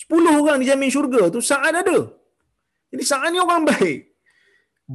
[0.03, 1.99] 10 orang dijamin syurga tu Sa'ad ada.
[2.91, 4.01] Jadi Sa'ad ni orang baik.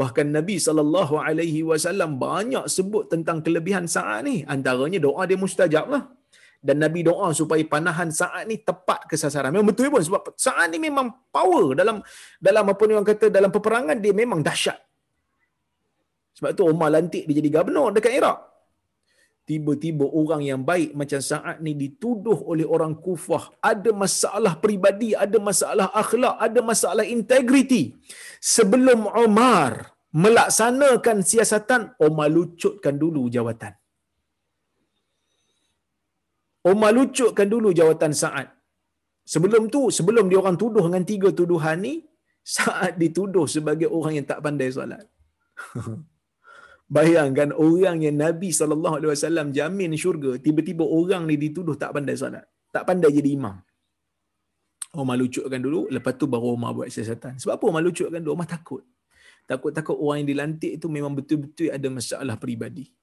[0.02, 4.36] Bahkan Nabi sallallahu alaihi wasallam banyak sebut tentang kelebihan Sa'ad ni.
[4.54, 6.04] Antaranya doa dia mustajab lah.
[6.64, 9.52] Dan Nabi doa supaya panahan Sa'ad ni tepat ke sasaran.
[9.56, 12.04] Memang betul pun sebab Sa'ad ni memang power dalam
[12.48, 14.80] dalam apa ni orang kata dalam peperangan dia memang dahsyat.
[16.38, 18.40] Sebab tu Umar lantik dia jadi gubernur dekat Iraq.
[19.44, 23.52] Tiba-tiba orang yang baik macam saat ni dituduh oleh orang kufah.
[23.60, 27.92] Ada masalah peribadi, ada masalah akhlak, ada masalah integriti.
[28.40, 33.76] Sebelum Umar melaksanakan siasatan, Umar lucutkan dulu jawatan.
[36.72, 38.48] Umar lucutkan dulu jawatan saat.
[39.28, 42.08] Sebelum tu, sebelum dia orang tuduh dengan tiga tuduhan ni,
[42.56, 45.04] saat dituduh sebagai orang yang tak pandai solat.
[46.88, 52.46] Bayangkan orang yang Nabi SAW jamin syurga, tiba-tiba orang ni dituduh tak pandai solat.
[52.70, 53.56] Tak pandai jadi imam.
[54.94, 57.42] Umar lucukkan dulu, lepas tu baru Umar buat siasatan.
[57.42, 58.38] Sebab apa Umar lucukkan dulu?
[58.38, 58.86] Umar takut.
[59.50, 62.94] Takut-takut orang yang dilantik itu memang betul-betul ada masalah peribadi.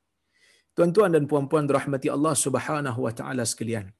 [0.72, 3.90] Tuan-tuan dan puan-puan rahmati Allah Subhanahu wa taala sekalian.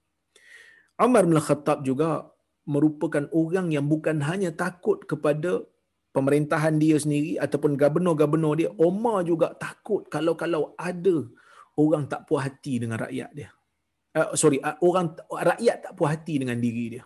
[1.03, 2.31] Umar bin Khattab juga
[2.65, 5.67] merupakan orang yang bukan hanya takut kepada
[6.11, 11.27] pemerintahan dia sendiri ataupun gubernur-gubernur dia, Omar juga takut kalau-kalau ada
[11.79, 13.51] orang tak puas hati dengan rakyat dia.
[14.11, 17.05] Uh, sorry, uh, orang rakyat tak puas hati dengan diri dia.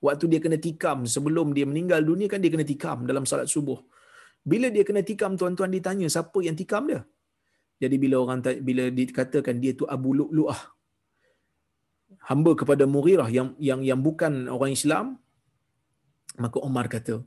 [0.00, 3.80] Waktu dia kena tikam sebelum dia meninggal dunia kan dia kena tikam dalam salat subuh.
[4.44, 7.00] Bila dia kena tikam tuan-tuan ditanya siapa yang tikam dia?
[7.76, 10.76] Jadi bila orang bila dikatakan dia tu Abu Lu'lu'ah
[12.30, 15.20] hamba kepada Mughirah yang yang yang bukan orang Islam
[16.40, 17.20] maka Omar kata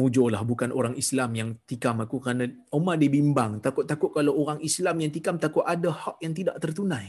[0.00, 2.44] mujurlah bukan orang Islam yang tikam aku kerana
[2.78, 7.08] Umar dibimbang takut-takut kalau orang Islam yang tikam takut ada hak yang tidak tertunai.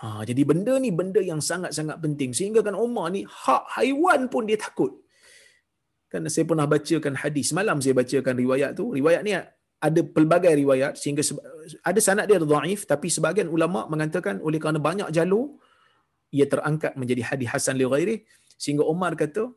[0.00, 4.44] Ha, jadi benda ni benda yang sangat-sangat penting sehingga kan Umar ni hak haiwan pun
[4.50, 4.92] dia takut.
[6.12, 8.84] Kan saya pernah bacakan hadis malam saya bacakan riwayat tu.
[8.98, 9.32] Riwayat ni
[9.86, 11.22] ada pelbagai riwayat sehingga
[11.84, 15.60] ada sanad dia dhaif tapi sebahagian ulama mengatakan oleh kerana banyak jalur
[16.34, 18.16] ia terangkat menjadi hadis hasan li ghairi
[18.56, 19.52] sehingga Umar kata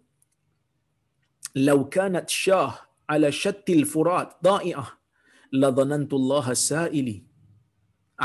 [1.95, 2.73] kanat syah
[3.13, 4.89] ala shattil furat da'i'ah
[5.61, 7.17] la dhanantu Allah sa'ili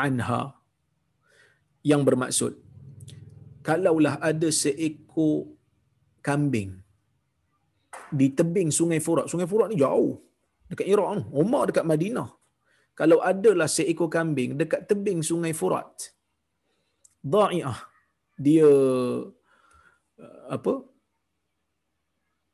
[0.05, 0.43] anha
[1.91, 2.53] yang bermaksud
[3.67, 5.35] kalaulah ada seekor
[6.29, 6.71] kambing
[8.21, 10.13] di tebing sungai Furat sungai Furat ni jauh
[10.71, 12.29] dekat Iraq tu Umar dekat Madinah
[12.93, 16.13] kalau adalah seekor kambing dekat tebing sungai Furat.
[17.25, 17.79] Dha'i'ah.
[18.37, 18.69] Dia
[20.53, 20.73] apa?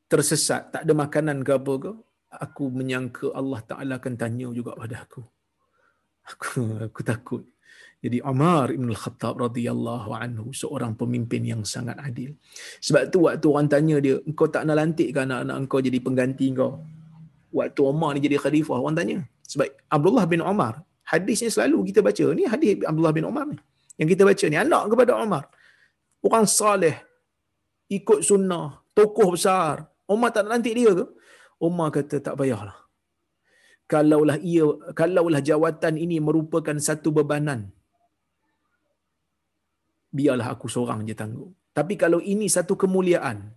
[0.09, 1.93] Tersesat, tak ada makanan ke apa ke?
[2.29, 5.21] Aku menyangka Allah Taala akan tanya juga pada aku.
[6.29, 7.45] Aku aku takut.
[7.99, 12.39] Jadi Umar Ibn Al-Khattab radhiyallahu anhu seorang pemimpin yang sangat adil.
[12.79, 16.47] Sebab tu waktu orang tanya dia, engkau tak nak lantik ke anak-anak engkau jadi pengganti
[16.55, 16.79] kau?
[17.51, 19.19] Waktu Umar ni jadi khalifah, orang tanya.
[19.51, 22.25] Sebab Abdullah bin Umar, hadisnya selalu kita baca.
[22.39, 23.59] Ni hadis Abdullah bin Umar ni.
[23.99, 25.45] Yang kita baca ni, anak kepada Umar.
[26.23, 27.03] Orang saleh,
[27.91, 29.91] ikut sunnah, tokoh besar.
[30.09, 31.05] Umar tak nak lantik dia ke?
[31.61, 32.77] Umar kata tak payahlah.
[33.89, 37.73] Kalaulah ia kalaulah jawatan ini merupakan satu bebanan
[40.09, 41.53] biarlah aku seorang je tanggung.
[41.77, 43.55] Tapi kalau ini satu kemuliaan,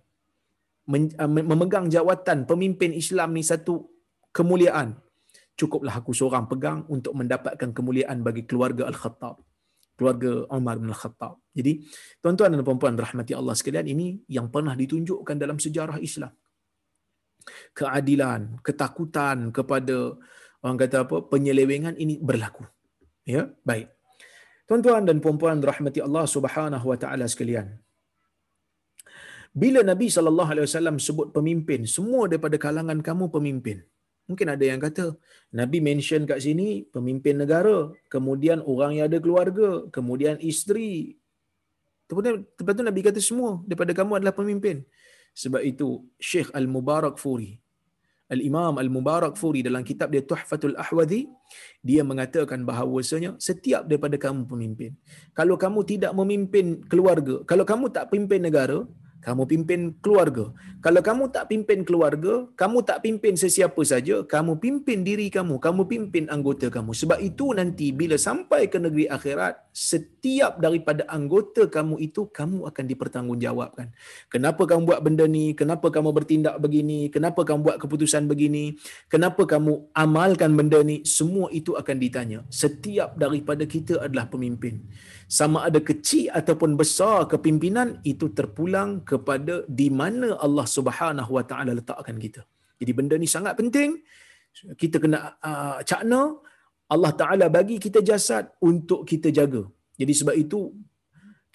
[0.92, 3.90] uh, memegang jawatan pemimpin Islam ni satu
[4.30, 4.94] kemuliaan,
[5.58, 9.42] cukuplah aku seorang pegang untuk mendapatkan kemuliaan bagi keluarga Al-Khattab.
[9.98, 11.41] Keluarga Umar bin Al-Khattab.
[11.52, 11.84] Jadi,
[12.24, 16.32] tuan-tuan dan puan-puan rahmati Allah sekalian, ini yang pernah ditunjukkan dalam sejarah Islam.
[17.76, 20.16] Keadilan, ketakutan kepada
[20.64, 22.64] orang kata apa, penyelewengan ini berlaku.
[23.28, 23.92] Ya, baik.
[24.70, 27.76] Tuan-tuan dan puan-puan rahmati Allah Subhanahu wa taala sekalian.
[29.52, 33.84] Bila Nabi sallallahu alaihi wasallam sebut pemimpin, semua daripada kalangan kamu pemimpin.
[34.32, 35.20] Mungkin ada yang kata,
[35.60, 41.20] Nabi mention kat sini pemimpin negara, kemudian orang yang ada keluarga, kemudian isteri.
[42.12, 44.84] Lepas tu Nabi kata semua daripada kamu adalah pemimpin.
[45.32, 47.62] Sebab itu Syekh Al-Mubarak Furi
[48.32, 51.28] Al-Imam Al-Mubarak Furi dalam kitab dia Tuhfatul Ahwadhi,
[51.84, 54.96] dia mengatakan bahawasanya setiap daripada kamu pemimpin.
[55.36, 58.88] Kalau kamu tidak memimpin keluarga, kalau kamu tak pimpin negara,
[59.22, 60.50] kamu pimpin keluarga.
[60.82, 65.86] Kalau kamu tak pimpin keluarga, kamu tak pimpin sesiapa saja, kamu pimpin diri kamu, kamu
[65.86, 66.98] pimpin anggota kamu.
[66.98, 72.86] Sebab itu nanti bila sampai ke negeri akhirat, setiap daripada anggota kamu itu kamu akan
[72.90, 73.94] dipertanggungjawabkan.
[74.34, 75.54] Kenapa kamu buat benda ni?
[75.54, 77.14] Kenapa kamu bertindak begini?
[77.14, 78.82] Kenapa kamu buat keputusan begini?
[79.06, 81.06] Kenapa kamu amalkan benda ni?
[81.06, 82.42] Semua itu akan ditanya.
[82.50, 84.82] Setiap daripada kita adalah pemimpin
[85.38, 91.72] sama ada kecil ataupun besar kepimpinan itu terpulang kepada di mana Allah Subhanahu Wa Taala
[91.80, 92.42] letakkan kita.
[92.80, 93.92] Jadi benda ni sangat penting.
[94.82, 95.20] Kita kena
[95.50, 96.22] uh, cakna
[96.94, 99.64] Allah Taala bagi kita jasad untuk kita jaga.
[100.02, 100.60] Jadi sebab itu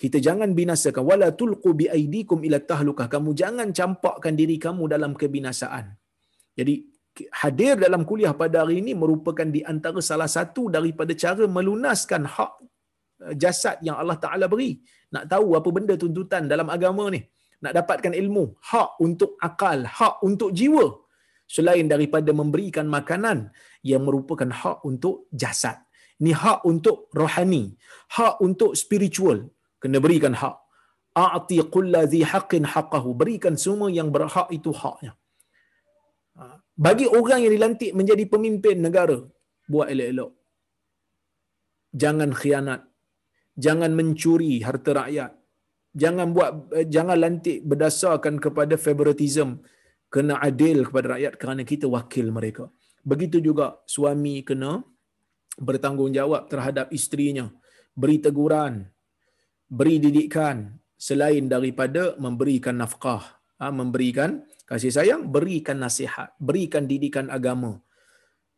[0.03, 5.13] kita jangan binasakan wala tulqu bi aidikum ila tahlukah kamu jangan campakkan diri kamu dalam
[5.21, 5.87] kebinasaan.
[6.59, 6.75] Jadi
[7.41, 12.53] hadir dalam kuliah pada hari ini merupakan di antara salah satu daripada cara melunaskan hak
[13.43, 14.71] jasad yang Allah Ta'ala beri.
[15.15, 17.21] Nak tahu apa benda tuntutan dalam agama ni.
[17.65, 18.45] Nak dapatkan ilmu.
[18.71, 19.89] Hak untuk akal.
[19.99, 20.87] Hak untuk jiwa.
[21.47, 23.39] Selain daripada memberikan makanan
[23.87, 25.79] yang merupakan hak untuk jasad.
[26.25, 27.65] Ni hak untuk rohani.
[28.17, 29.47] Hak untuk spiritual.
[29.81, 30.57] Kena berikan hak.
[31.17, 33.17] A'ti qulla zi haqqin haqqahu.
[33.17, 35.13] Berikan semua yang berhak itu haknya.
[36.37, 36.61] Ha.
[36.77, 39.17] Bagi orang yang dilantik menjadi pemimpin negara,
[39.65, 40.31] buat elok-elok.
[41.97, 42.81] Jangan khianat
[43.57, 45.33] jangan mencuri harta rakyat.
[45.97, 49.65] Jangan buat eh, jangan lantik berdasarkan kepada favoritism
[50.13, 52.65] kena adil kepada rakyat kerana kita wakil mereka.
[53.01, 54.85] Begitu juga suami kena
[55.57, 57.49] bertanggungjawab terhadap isterinya
[57.97, 58.85] beri teguran
[59.67, 63.25] beri didikan selain daripada memberikan nafkah
[63.57, 67.81] ha, memberikan kasih sayang berikan nasihat berikan didikan agama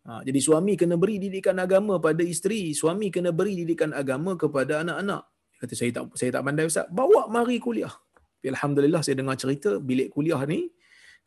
[0.09, 4.81] Ha, jadi suami kena beri didikan agama pada isteri, suami kena beri didikan agama kepada
[4.81, 5.23] anak-anak.
[5.61, 7.93] Kata saya tak saya tak pandai ustaz, bawa mari kuliah.
[8.41, 10.73] Alhamdulillah saya dengar cerita bilik kuliah ni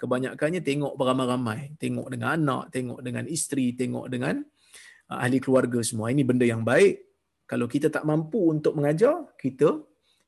[0.01, 4.41] kebanyakannya tengok beramai-ramai, tengok dengan anak, tengok dengan isteri, tengok dengan
[5.13, 6.09] uh, ahli keluarga semua.
[6.09, 7.05] Ini benda yang baik.
[7.45, 9.69] Kalau kita tak mampu untuk mengajar, kita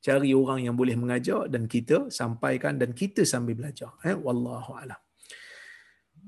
[0.04, 3.90] cari orang yang boleh mengajar dan kita sampaikan dan kita sambil belajar.
[4.06, 5.00] Eh, wallahu a'lam.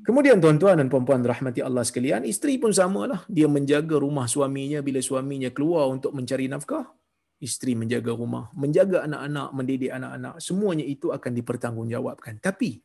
[0.04, 3.24] Kemudian tuan-tuan dan puan-puan rahmati Allah sekalian, isteri pun samalah.
[3.32, 6.92] Dia menjaga rumah suaminya bila suaminya keluar untuk mencari nafkah.
[7.40, 10.40] Isteri menjaga rumah, menjaga anak-anak, mendidik anak-anak.
[10.40, 12.40] Semuanya itu akan dipertanggungjawabkan.
[12.40, 12.80] Tapi,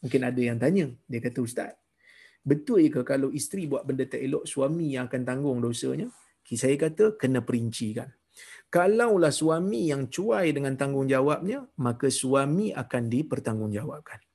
[0.00, 0.92] mungkin ada yang tanya.
[1.08, 1.72] Dia kata, Ustaz,
[2.42, 6.08] betul ke kalau isteri buat benda tak elok, suami yang akan tanggung dosanya?
[6.44, 8.12] Saya kata, kena perincikan.
[8.72, 14.31] Kalaulah suami yang cuai dengan tanggungjawabnya, maka suami akan dipertanggungjawabkan.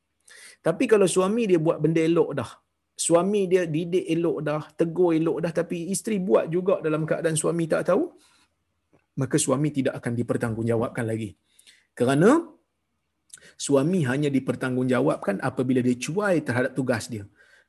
[0.62, 2.50] Tapi kalau suami dia buat benda elok dah,
[2.98, 7.70] suami dia didik elok dah, tegur elok dah, tapi isteri buat juga dalam keadaan suami
[7.70, 8.04] tak tahu,
[9.22, 11.38] maka suami tidak akan dipertanggungjawabkan lagi.
[11.98, 12.42] Kerana
[13.58, 17.26] suami hanya dipertanggungjawabkan apabila dia cuai terhadap tugas dia.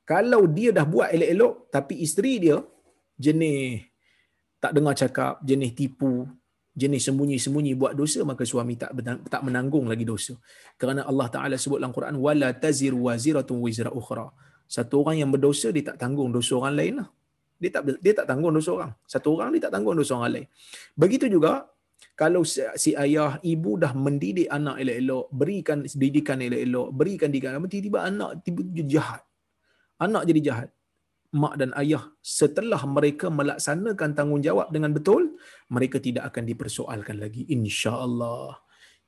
[0.08, 2.56] Kalau dia dah buat elok-elok, tapi isteri dia
[3.20, 3.84] jenis
[4.58, 6.26] tak dengar cakap, jenis tipu,
[6.82, 8.94] jenis sembunyi-sembunyi buat dosa maka suami tak
[9.32, 10.34] tak menanggung lagi dosa.
[10.80, 14.30] Kerana Allah Taala sebut dalam Quran wala taziru waziratun wizra ukhra.
[14.70, 17.08] Satu orang yang berdosa dia tak tanggung dosa orang lain lah.
[17.58, 18.92] Dia tak dia tak tanggung dosa orang.
[19.12, 20.46] Satu orang dia tak tanggung dosa orang lain.
[20.94, 21.66] Begitu juga
[22.14, 28.30] kalau si ayah ibu dah mendidik anak elok-elok, berikan didikan elok-elok, berikan didikan tiba-tiba anak
[28.46, 29.22] tiba-tiba jahat.
[29.98, 30.68] Anak jadi jahat
[31.36, 35.36] mak dan ayah setelah mereka melaksanakan tanggungjawab dengan betul
[35.68, 38.56] mereka tidak akan dipersoalkan lagi insya-Allah.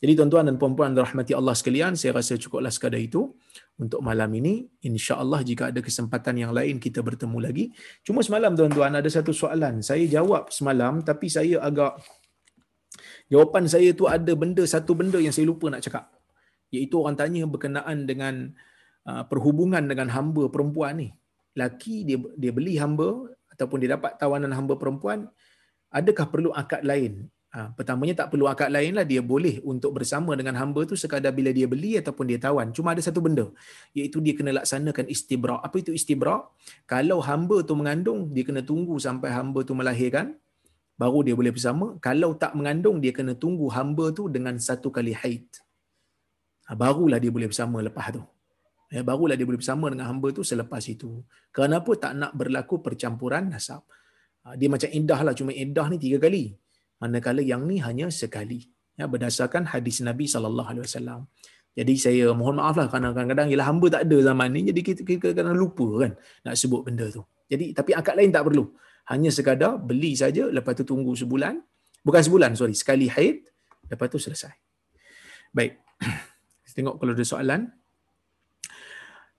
[0.00, 3.36] Jadi tuan-tuan dan puan-puan rahmati Allah sekalian, saya rasa cukuplah sekadar itu
[3.76, 4.64] untuk malam ini.
[4.80, 7.64] Insya-Allah jika ada kesempatan yang lain kita bertemu lagi.
[8.00, 9.84] Cuma semalam tuan-tuan ada satu soalan.
[9.84, 12.00] Saya jawab semalam tapi saya agak
[13.28, 16.08] jawapan saya tu ada benda satu benda yang saya lupa nak cakap.
[16.72, 18.56] Iaitu orang tanya berkenaan dengan
[19.04, 21.12] uh, perhubungan dengan hamba perempuan ni
[21.56, 25.26] laki dia dia beli hamba ataupun dia dapat tawanan hamba perempuan
[25.90, 27.26] adakah perlu akad lain?
[27.50, 31.34] Ha, pertamanya tak perlu akad lain lah dia boleh untuk bersama dengan hamba tu sekadar
[31.34, 32.70] bila dia beli ataupun dia tawan.
[32.70, 33.50] Cuma ada satu benda
[33.90, 35.58] iaitu dia kena laksanakan istibra.
[35.58, 36.46] Apa itu istibra?
[36.86, 40.38] Kalau hamba tu mengandung dia kena tunggu sampai hamba tu melahirkan
[40.94, 41.98] baru dia boleh bersama.
[41.98, 45.50] Kalau tak mengandung dia kena tunggu hamba tu dengan satu kali haid.
[46.70, 48.22] Ha, barulah dia boleh bersama lepas tu
[48.90, 51.22] ya, barulah dia boleh bersama dengan hamba tu selepas itu.
[51.54, 53.86] Kenapa tak nak berlaku percampuran nasab?
[54.44, 56.58] Ha, dia macam indah lah, cuma indah ni tiga kali.
[57.00, 58.68] Manakala yang ni hanya sekali.
[58.98, 61.24] Ya, berdasarkan hadis Nabi SAW.
[61.70, 65.00] Jadi saya mohon maaf lah kerana kadang-kadang ialah hamba tak ada zaman ni jadi kita,
[65.06, 66.12] kita kadang lupa kan
[66.42, 67.22] nak sebut benda tu.
[67.46, 68.74] Jadi tapi akad lain tak perlu.
[69.06, 71.62] Hanya sekadar beli saja lepas tu tunggu sebulan.
[72.02, 73.46] Bukan sebulan sorry, sekali haid
[73.86, 74.50] lepas tu selesai.
[75.54, 75.78] Baik.
[76.76, 77.70] Tengok kalau ada soalan.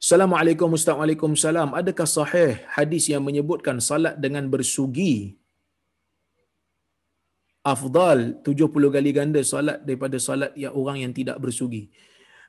[0.01, 1.69] Assalamualaikum Assalamualaikum salam.
[1.77, 5.37] Adakah sahih hadis yang menyebutkan salat dengan bersugi
[7.61, 11.93] afdal 70 kali ganda salat daripada salat yang orang yang tidak bersugi.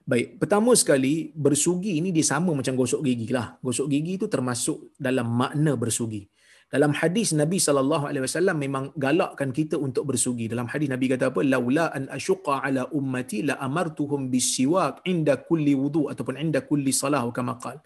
[0.09, 3.61] Baik, pertama sekali bersugi ini dia sama macam gosok gigi lah.
[3.61, 6.25] Gosok gigi itu termasuk dalam makna bersugi
[6.73, 10.49] dalam hadis Nabi sallallahu alaihi wasallam memang galakkan kita untuk bersugi.
[10.49, 11.45] Dalam hadis Nabi kata apa?
[11.45, 17.21] Laula an asyqa ala ummati la amartuhum bisiwak inda kulli wudu ataupun inda kulli salah
[17.29, 17.77] kama qal.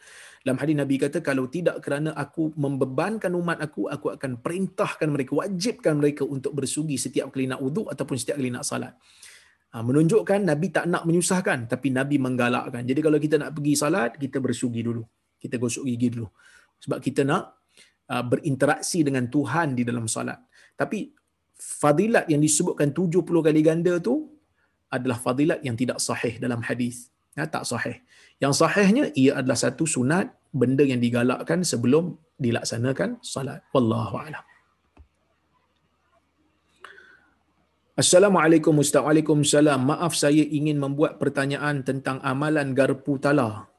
[0.47, 5.35] Dalam hadis Nabi kata kalau tidak kerana aku membebankan umat aku, aku akan perintahkan mereka,
[5.35, 8.95] wajibkan mereka untuk bersugi setiap kali nak wudu ataupun setiap kali nak salat.
[9.75, 12.87] Ha, menunjukkan Nabi tak nak menyusahkan tapi Nabi menggalakkan.
[12.87, 15.03] Jadi kalau kita nak pergi salat, kita bersugi dulu.
[15.43, 16.31] Kita gosok gigi dulu.
[16.81, 17.56] Sebab kita nak
[18.07, 20.39] berinteraksi dengan Tuhan di dalam solat.
[20.79, 21.11] Tapi
[21.59, 24.31] fadilat yang disebutkan 70 kali ganda tu
[24.93, 27.11] adalah fadilat yang tidak sahih dalam hadis.
[27.37, 28.01] Ya, tak sahih.
[28.41, 33.61] Yang sahihnya ia adalah satu sunat benda yang digalakkan sebelum dilaksanakan solat.
[33.77, 34.45] Wallahu a'lam.
[37.97, 39.01] Assalamualaikum Ustaz.
[39.01, 39.81] Waalaikumsalam.
[39.81, 43.73] Maaf saya ingin membuat pertanyaan tentang amalan garpu tala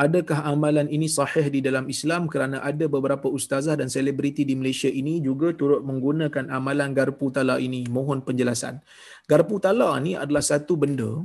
[0.00, 4.88] adakah amalan ini sahih di dalam Islam kerana ada beberapa ustazah dan selebriti di Malaysia
[4.88, 7.84] ini juga turut menggunakan amalan garpu tala ini?
[7.84, 8.80] Mohon penjelasan.
[9.28, 11.20] Garpu tala ni adalah satu benda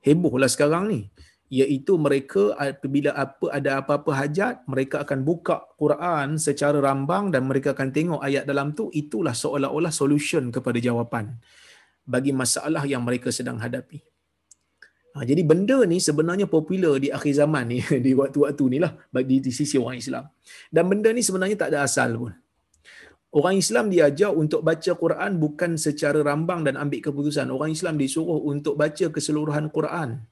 [0.00, 1.00] hebohlah sekarang ni
[1.48, 7.72] iaitu mereka apabila apa ada apa-apa hajat mereka akan buka Quran secara rambang dan mereka
[7.76, 8.88] akan tengok ayat dalam tu.
[8.88, 11.36] Itulah seolah-olah solution kepada jawapan
[12.08, 14.00] bagi masalah yang mereka sedang hadapi
[15.18, 19.42] Ha, jadi benda ni sebenarnya popular di akhir zaman ni, di waktu-waktu ni lah di,
[19.42, 20.24] di sisi orang Islam.
[20.70, 22.32] Dan benda ni sebenarnya tak ada asal pun.
[23.34, 27.50] Orang Islam diajar untuk baca Quran bukan secara rambang dan ambil keputusan.
[27.50, 30.22] Orang Islam disuruh untuk baca keseluruhan Quran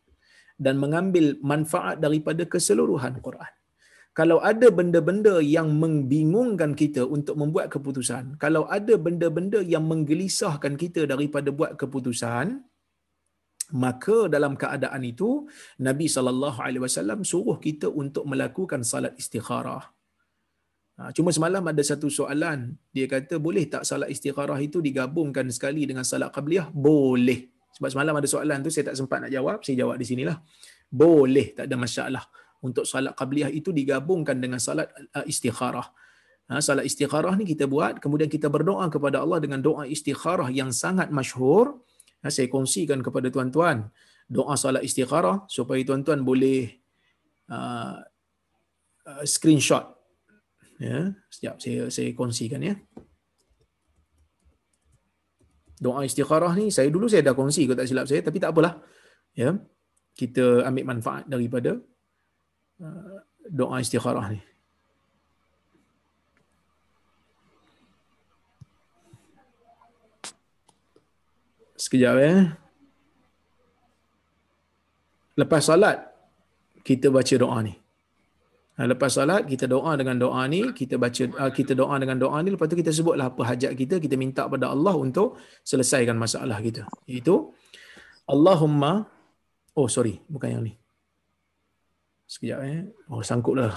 [0.56, 3.52] dan mengambil manfaat daripada keseluruhan Quran.
[4.16, 11.04] Kalau ada benda-benda yang membingungkan kita untuk membuat keputusan, kalau ada benda-benda yang menggelisahkan kita
[11.04, 12.64] daripada buat keputusan,
[13.74, 15.50] maka dalam keadaan itu
[15.82, 19.90] Nabi sallallahu alaihi wasallam suruh kita untuk melakukan salat istikharah.
[20.96, 25.84] Ha, cuma semalam ada satu soalan, dia kata boleh tak salat istikharah itu digabungkan sekali
[25.84, 26.72] dengan salat qabliyah?
[26.72, 27.52] Boleh.
[27.76, 30.40] Sebab semalam ada soalan tu saya tak sempat nak jawab, saya jawab di sinilah.
[30.88, 32.24] Boleh, tak ada masalah.
[32.64, 35.84] Untuk salat qabliyah itu digabungkan dengan salat uh, istikharah.
[36.48, 40.72] Ha, salat istikharah ni kita buat, kemudian kita berdoa kepada Allah dengan doa istikharah yang
[40.72, 41.82] sangat masyhur
[42.28, 43.90] saya kongsikan kepada tuan-tuan
[44.26, 46.82] doa salat istikharah supaya tuan-tuan boleh
[47.50, 48.02] uh,
[49.06, 49.86] uh, screenshot.
[50.82, 52.74] Ya setiap saya saya kongsikan ya.
[55.76, 58.82] Doa istikharah ni saya dulu saya dah kongsi kalau tak silap saya tapi tak apalah.
[59.36, 59.56] Ya
[60.16, 61.76] kita ambil manfaat daripada
[62.80, 64.40] uh, doa istikharah ni
[71.86, 72.50] Sekejap eh.
[75.38, 76.02] Lepas solat,
[76.82, 77.74] kita baca doa ni.
[78.76, 82.42] Ha, lepas solat, kita doa dengan doa ni, kita baca uh, kita doa dengan doa
[82.42, 86.58] ni, lepas tu kita sebutlah apa hajat kita, kita minta pada Allah untuk selesaikan masalah
[86.58, 86.90] kita.
[87.06, 87.54] Itu
[88.26, 89.06] Allahumma
[89.76, 90.74] Oh sorry, bukan yang ni.
[92.26, 92.80] Sekejap eh.
[93.12, 93.76] Oh sangkutlah.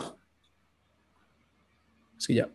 [2.16, 2.50] Sekejap.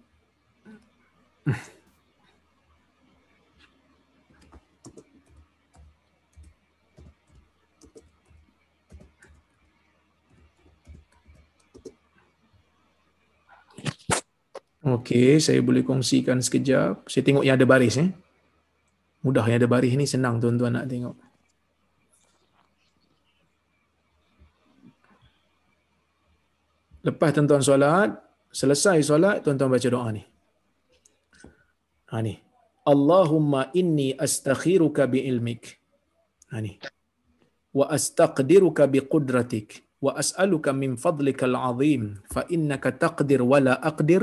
[14.85, 17.09] Okey, saya boleh kongsikan sekejap.
[17.09, 18.13] Saya tengok yang ada baris eh.
[19.25, 21.17] Mudah yang ada baris ni senang tuan-tuan nak tengok.
[27.05, 28.13] Lepas tuan-tuan solat,
[28.53, 30.21] selesai solat tuan-tuan baca doa ni.
[32.13, 32.37] Ha ni.
[32.85, 35.81] Allahumma inni astakhiruka bi ilmik.
[36.53, 36.77] Ha ni.
[37.73, 40.13] Wa astaqdiruka bi qudratik wa
[43.03, 44.23] taqdir wa la aqdir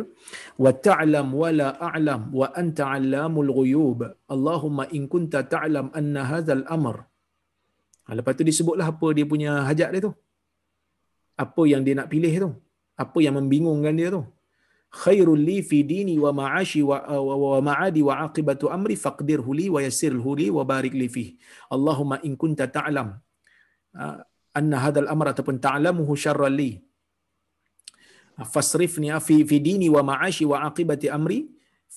[0.63, 3.99] wa ta'lam wa la a'lam wa anta 'allamul ghuyub
[4.33, 6.95] Allahumma in kunta ta'lam anna hadha al-amr
[8.05, 10.13] ha, lepas tu disebutlah apa dia punya hajat dia tu
[11.43, 12.49] apa yang dia nak pilih tu
[13.03, 14.23] apa yang membingungkan dia tu
[14.91, 19.65] khairul li fi dini wa ma'ashi wa, wa, wa ma'adi wa aqibatu amri faqdirhu li
[19.71, 21.25] wa yassirhu li wa barik li fi
[21.71, 23.15] Allahumma in kunta ta'lam
[24.59, 26.71] anna hadzal amr ataupun ta'lamuhu syarran li.
[28.53, 31.39] Fasrifni fi fi dini wa ma'ashi wa aqibati amri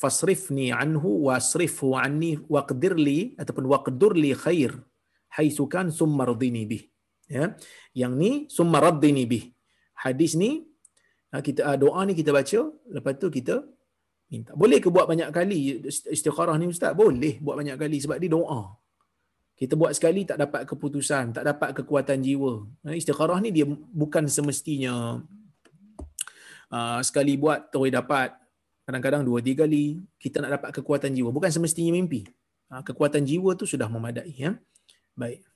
[0.03, 4.73] fasrifni anhu wasrifhu anni waqdir li ataupun waqdur li khair
[5.37, 6.85] haitsu kan summa radini bih.
[7.37, 7.45] Ya
[8.01, 9.45] yang ni summa radini bih.
[10.05, 10.51] Hadis ni
[11.31, 12.61] ha, kita ah, doa ni kita baca
[12.97, 13.57] lepas tu kita
[14.29, 14.53] minta.
[14.63, 15.59] Boleh ke buat banyak kali
[16.17, 16.93] istikharah ni ustaz?
[17.03, 18.61] Boleh buat banyak kali sebab dia doa
[19.55, 22.67] kita buat sekali tak dapat keputusan, tak dapat kekuatan jiwa.
[22.91, 25.23] Istikharah ni dia bukan semestinya
[26.75, 28.35] uh, sekali buat terus dapat.
[28.85, 31.31] Kadang-kadang dua, tiga kali kita nak dapat kekuatan jiwa.
[31.31, 32.27] Bukan semestinya mimpi.
[32.67, 34.35] Uh, kekuatan jiwa tu sudah memadai.
[34.35, 34.59] Ya?
[35.15, 35.47] Baik.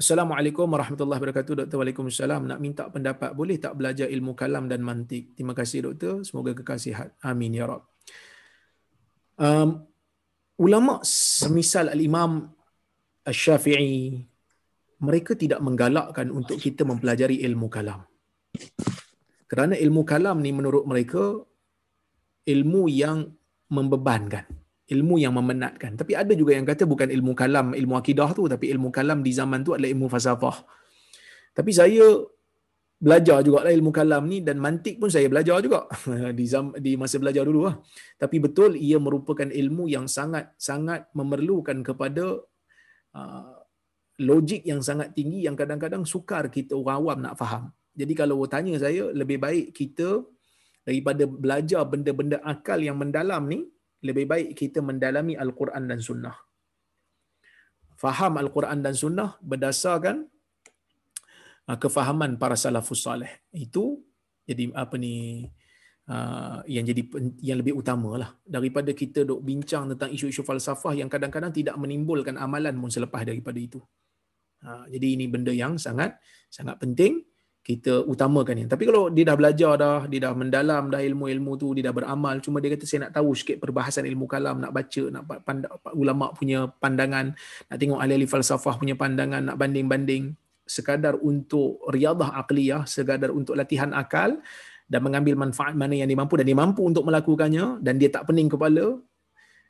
[0.00, 1.68] Assalamualaikum warahmatullahi wabarakatuh.
[1.68, 2.48] Doktor Waalaikumsalam.
[2.48, 3.36] Nak minta pendapat.
[3.36, 5.36] Boleh tak belajar ilmu kalam dan mantik?
[5.36, 6.24] Terima kasih doktor.
[6.24, 7.12] Semoga kekal sihat.
[7.20, 7.84] Amin ya Rab.
[9.36, 9.89] Um,
[10.60, 12.44] ulama semisal al-Imam
[13.24, 14.20] Asy-Syafi'i
[15.00, 18.04] mereka tidak menggalakkan untuk kita mempelajari ilmu kalam.
[19.48, 21.40] Kerana ilmu kalam ni menurut mereka
[22.44, 23.24] ilmu yang
[23.72, 24.44] membebankan,
[24.92, 25.96] ilmu yang memenatkan.
[25.96, 29.32] Tapi ada juga yang kata bukan ilmu kalam, ilmu akidah tu tapi ilmu kalam di
[29.32, 30.56] zaman tu adalah ilmu falsafah.
[31.56, 32.20] Tapi saya
[33.00, 35.88] belajar juga lah ilmu kalam ni dan mantik pun saya belajar juga
[36.38, 37.76] di zam- di masa belajar dulu lah.
[38.22, 42.24] Tapi betul ia merupakan ilmu yang sangat sangat memerlukan kepada
[43.16, 43.56] uh,
[44.30, 47.64] logik yang sangat tinggi yang kadang-kadang sukar kita orang awam nak faham.
[48.00, 50.20] Jadi kalau tanya saya lebih baik kita
[50.84, 53.60] daripada belajar benda-benda akal yang mendalam ni
[54.08, 56.36] lebih baik kita mendalami al-Quran dan sunnah.
[58.00, 60.24] Faham al-Quran dan sunnah berdasarkan
[61.76, 64.00] kefahaman para salafus salih itu
[64.48, 65.46] jadi apa ni
[66.10, 67.02] uh, yang jadi
[67.38, 72.34] yang lebih utama lah daripada kita dok bincang tentang isu-isu falsafah yang kadang-kadang tidak menimbulkan
[72.40, 73.78] amalan pun selepas daripada itu.
[74.60, 76.18] Uh, jadi ini benda yang sangat
[76.50, 77.24] sangat penting
[77.60, 78.68] kita utamakan ini.
[78.72, 82.40] Tapi kalau dia dah belajar dah, dia dah mendalam dah ilmu-ilmu tu, dia dah beramal,
[82.40, 86.32] cuma dia kata saya nak tahu sikit perbahasan ilmu kalam, nak baca, nak pandang, ulama
[86.32, 87.36] punya pandangan,
[87.68, 90.32] nak tengok ahli-ahli falsafah punya pandangan, nak banding-banding
[90.70, 94.38] sekadar untuk riadah aqliyah, sekadar untuk latihan akal
[94.86, 98.30] dan mengambil manfaat mana yang dia mampu dan dia mampu untuk melakukannya dan dia tak
[98.30, 99.02] pening kepala,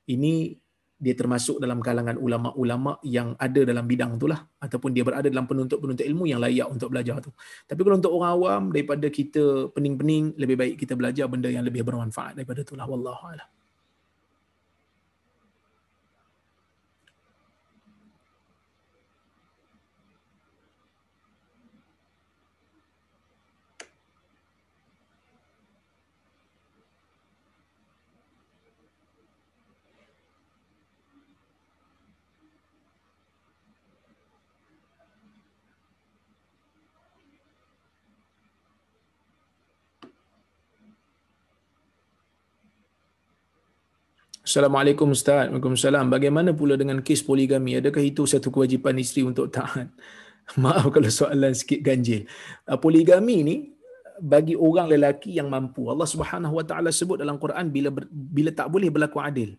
[0.08, 0.60] ini
[1.00, 6.04] dia termasuk dalam kalangan ulama-ulama yang ada dalam bidang itulah ataupun dia berada dalam penuntut-penuntut
[6.04, 7.32] ilmu yang layak untuk belajar tu.
[7.64, 11.88] Tapi kalau untuk orang awam daripada kita pening-pening lebih baik kita belajar benda yang lebih
[11.88, 13.59] bermanfaat daripada itulah wallahu a'lam.
[44.50, 45.46] Assalamualaikum Ustaz.
[45.46, 46.10] Waalaikumsalam.
[46.10, 47.78] Bagaimana pula dengan kes poligami?
[47.78, 49.86] Adakah itu satu kewajipan isteri untuk taat?
[50.62, 52.26] Maaf kalau soalan sikit ganjil.
[52.66, 53.56] Uh, poligami ni
[54.18, 55.86] bagi orang lelaki yang mampu.
[55.86, 59.54] Allah Subhanahu Wa Taala sebut dalam Quran bila bila tak boleh berlaku adil.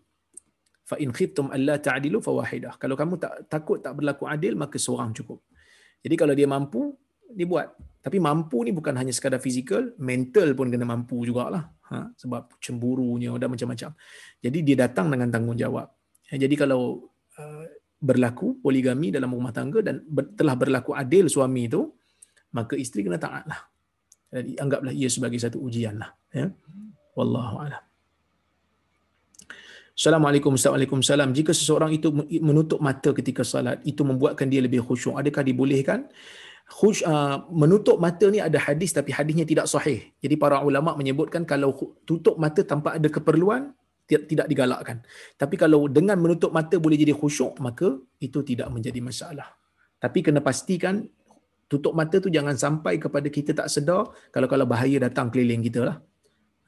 [0.84, 5.11] fa in khiftum alla ta'dilu fawahidah kalau kamu tak takut tak berlaku adil maka seorang
[5.18, 5.39] cukup
[6.03, 6.81] jadi kalau dia mampu
[7.38, 7.68] dia buat
[8.05, 13.35] tapi mampu ni bukan hanya sekadar fizikal mental pun kena mampu jugalah ha sebab cemburunya
[13.35, 13.91] dan macam-macam
[14.39, 15.88] jadi dia datang dengan tanggungjawab
[16.31, 17.65] ya, jadi kalau uh,
[18.01, 21.91] berlaku poligami dalam rumah tangga dan ber, telah berlaku adil suami itu
[22.55, 23.59] maka isteri kena taatlah
[24.31, 26.47] jadi anggaplah ia sebagai satu ujian lah ya
[27.13, 27.84] wallahu a'lam
[29.91, 31.30] Assalamualaikum Assalamualaikum salam.
[31.30, 32.09] Jika seseorang itu
[32.41, 35.19] menutup mata ketika salat, itu membuatkan dia lebih khusyuk.
[35.19, 36.09] Adakah dibolehkan?
[36.72, 40.07] Khush, uh, menutup mata ni ada hadis tapi hadisnya tidak sahih.
[40.23, 41.76] Jadi para ulama menyebutkan kalau
[42.07, 43.76] tutup mata tanpa ada keperluan
[44.07, 44.99] tidak digalakkan.
[45.39, 49.56] Tapi kalau dengan menutup mata boleh jadi khusyuk, maka itu tidak menjadi masalah.
[50.02, 51.07] Tapi kena pastikan
[51.72, 55.88] tutup mata tu jangan sampai kepada kita tak sedar kalau kalau bahaya datang keliling kita
[55.88, 55.98] lah.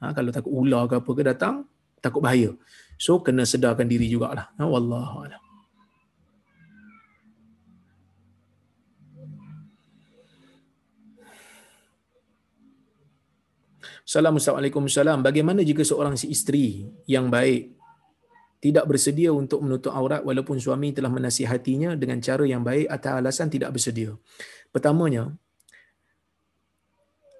[0.00, 1.54] Ha, kalau takut ular ke apa ke datang,
[2.00, 2.56] takut bahaya.
[2.96, 4.48] So kena sedarkan diri jugalah.
[4.56, 5.43] Ha, wallahu a'lam.
[14.04, 15.24] Assalamualaikum salam.
[15.24, 17.72] Bagaimana jika seorang si isteri yang baik
[18.60, 23.48] tidak bersedia untuk menutup aurat walaupun suami telah menasihatinya dengan cara yang baik atas alasan
[23.48, 24.12] tidak bersedia.
[24.68, 25.32] Pertamanya,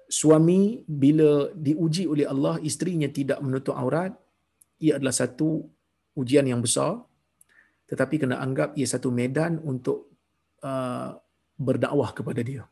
[0.09, 4.17] suami bila diuji oleh Allah isterinya tidak menutup aurat,
[4.81, 5.69] ia adalah satu
[6.17, 6.97] ujian yang besar
[7.85, 10.09] tetapi kena anggap ia satu medan untuk
[10.65, 11.13] uh,
[11.53, 12.65] berdakwah kepada dia.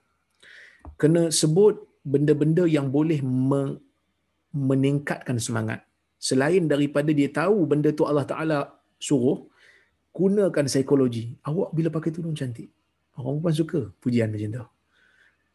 [0.97, 3.23] Kena sebut benda-benda yang boleh
[4.53, 5.81] meningkatkan semangat.
[6.19, 8.59] Selain daripada dia tahu benda tu Allah Ta'ala
[8.99, 9.47] suruh,
[10.13, 11.35] gunakan psikologi.
[11.43, 12.69] Awak bila pakai tudung cantik?
[13.17, 14.65] Orang pun suka pujian macam tu.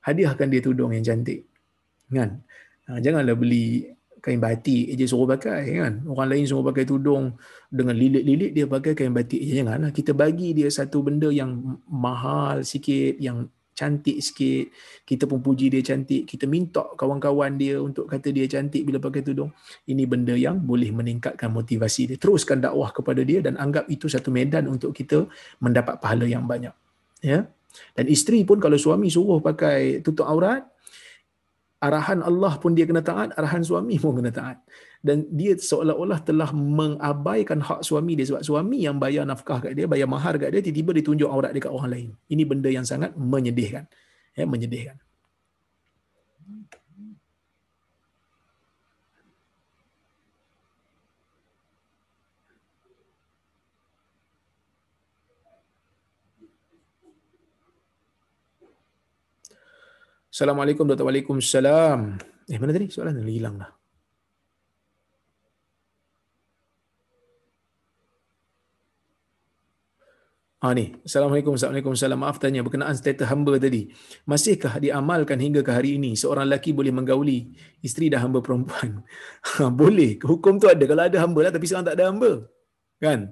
[0.04, 1.46] Hadiahkan dia tudung yang cantik.
[2.12, 2.42] Kan?
[2.88, 3.86] Ha, janganlah beli
[4.18, 5.94] kain batik je suruh pakai kan.
[6.04, 7.38] Orang lain suruh pakai tudung
[7.70, 9.94] dengan lilit-lilit dia pakai kain batik je janganlah.
[9.94, 13.46] Kita bagi dia satu benda yang mahal sikit, yang
[13.78, 14.74] cantik sikit.
[15.06, 16.26] Kita pun puji dia cantik.
[16.26, 19.55] Kita minta kawan-kawan dia untuk kata dia cantik bila pakai tudung.
[19.86, 22.18] Ini benda yang boleh meningkatkan motivasi dia.
[22.18, 25.30] Teruskan dakwah kepada dia dan anggap itu satu medan untuk kita
[25.62, 26.74] mendapat pahala yang banyak.
[27.22, 27.46] Ya.
[27.94, 30.66] Dan isteri pun kalau suami suruh pakai tutup aurat,
[31.78, 34.59] arahan Allah pun dia kena taat, arahan suami pun kena taat.
[34.98, 39.86] Dan dia seolah-olah telah mengabaikan hak suami dia sebab suami yang bayar nafkah kat dia,
[39.86, 42.08] bayar mahar kat dia, tiba-tiba ditunjuk aurat dekat orang lain.
[42.26, 43.86] Ini benda yang sangat menyedihkan.
[44.34, 44.98] Ya, menyedihkan.
[60.28, 61.02] Assalamualaikum Dr.
[61.02, 62.20] Waalaikumsalam.
[62.46, 63.77] Eh mana tadi soalan hilang dah.
[70.59, 72.18] Ah ni, Assalamualaikum Assalamualaikum Salam.
[72.18, 73.94] Maaf tanya berkenaan status hamba tadi.
[74.26, 79.06] Masihkah diamalkan hingga ke hari ini seorang lelaki boleh menggauli isteri dah hamba perempuan?
[79.48, 80.18] Ha, boleh.
[80.18, 82.43] Hukum tu ada kalau ada hamba lah tapi sekarang tak ada hamba.
[82.98, 83.30] Kan?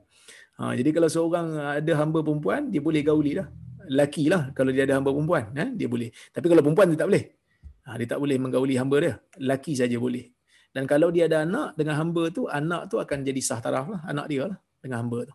[0.62, 1.46] Ha, jadi kalau seorang
[1.82, 3.50] ada hamba perempuan, dia boleh gauli lah
[3.90, 7.08] laki lah kalau dia ada hamba perempuan eh, dia boleh tapi kalau perempuan dia tak
[7.10, 7.24] boleh
[7.86, 10.34] ha, dia tak boleh menggauli hamba dia laki saja boleh
[10.74, 14.00] dan kalau dia ada anak dengan hamba tu anak tu akan jadi sah taraf lah
[14.04, 15.34] anak dia lah dengan hamba tu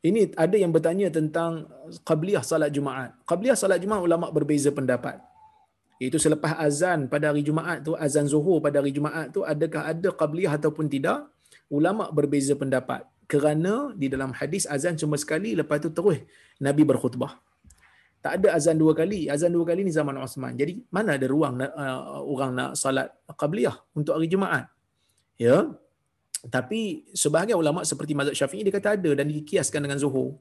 [0.00, 1.68] Ini ada yang bertanya tentang
[2.08, 3.12] qabliyah salat Jumaat.
[3.28, 5.20] Qabliyah salat Jumaat ulama berbeza pendapat.
[6.00, 10.08] Itu selepas azan pada hari Jumaat tu, azan Zuhur pada hari Jumaat tu adakah ada
[10.08, 11.28] qabliyah ataupun tidak?
[11.68, 13.04] Ulama berbeza pendapat.
[13.28, 16.24] Kerana di dalam hadis azan cuma sekali lepas tu terus
[16.56, 17.36] Nabi berkhutbah.
[18.24, 19.28] Tak ada azan dua kali.
[19.28, 20.56] Azan dua kali ni zaman Osman.
[20.56, 24.72] Jadi mana ada ruang uh, orang nak salat qabliyah untuk hari Jumaat?
[25.36, 25.68] Ya,
[26.48, 30.40] tapi sebahagian ulama seperti mazhab Syafi'i dia kata ada dan dikiaskan dengan zuhur.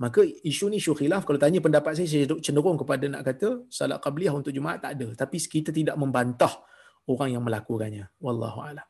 [0.00, 1.28] Maka isu ni isu khilaf.
[1.28, 5.12] Kalau tanya pendapat saya, saya cenderung kepada nak kata salat qabliyah untuk Jumaat tak ada.
[5.12, 6.60] Tapi kita tidak membantah
[7.04, 8.08] orang yang melakukannya.
[8.16, 8.89] Wallahu a'lam.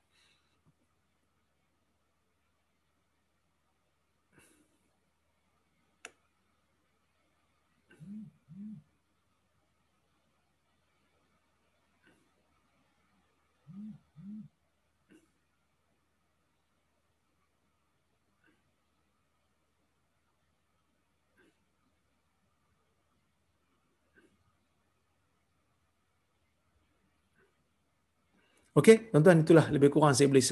[28.71, 30.47] Okey, tuan-tuan itulah lebih kurang saya boleh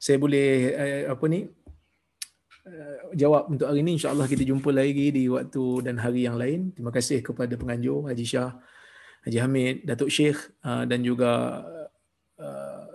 [0.00, 1.44] saya boleh uh, apa ni
[2.64, 6.72] uh, jawab untuk hari ini insya-Allah kita jumpa lagi di waktu dan hari yang lain.
[6.72, 8.56] Terima kasih kepada penganjur Haji Shah,
[9.28, 11.60] Haji Hamid, Datuk Sheikh uh, dan juga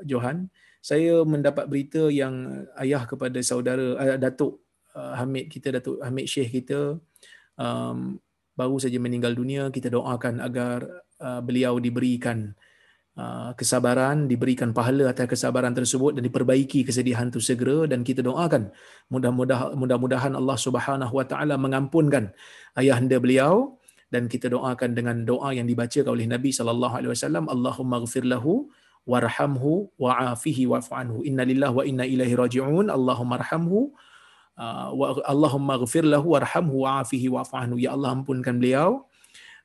[0.01, 0.49] Johan.
[0.81, 4.65] Saya mendapat berita yang ayah kepada saudara Datuk
[4.97, 6.97] Hamid kita Datuk Hamid Sheikh kita
[8.57, 9.69] baru saja meninggal dunia.
[9.69, 11.05] Kita doakan agar
[11.45, 12.57] beliau diberikan
[13.55, 18.75] kesabaran, diberikan pahala atas kesabaran tersebut dan diperbaiki kesedihan itu segera dan kita doakan
[19.07, 22.35] mudah-mudahan mudah-mudahan Allah Subhanahu wa taala mengampunkan
[22.75, 23.79] ayahanda beliau
[24.11, 28.67] dan kita doakan dengan doa yang dibaca oleh Nabi sallallahu alaihi wasallam Allahumma ighfir lahu
[29.05, 31.21] warhamhu wa'afihi wa'fu anhu.
[31.21, 32.89] Inna lillahi wa inna ilaihi raji'un.
[32.89, 33.93] Allahumma arhamhu
[34.57, 37.77] uh, wa Allahumma ighfir lahu warhamhu wa'afihi wa'fu anhu.
[37.77, 39.05] Ya Allah ampunkan beliau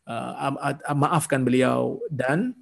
[0.05, 0.52] uh,
[0.93, 2.52] maafkan beliau dan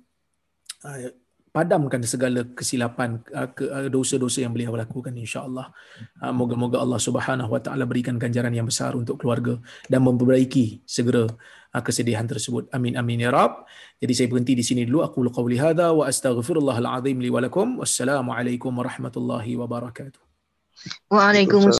[1.59, 5.73] padamkan segala kesilapan uh, uh, dosa-dosa yang beliau lakukan insya-Allah.
[6.21, 9.59] Uh, moga-moga Allah Subhanahu wa taala berikan ganjaran yang besar untuk keluarga
[9.91, 12.71] dan memperbaiki segera uh, kesedihan tersebut.
[12.71, 13.67] Amin amin ya rab.
[13.99, 17.81] Jadi saya berhenti di sini dulu aku qauli hadza wa astaghfirullahal azim li wa lakum.
[17.83, 20.23] Wassalamualaikum warahmatullahi wabarakatuh.
[21.11, 21.75] Waalaikumsalam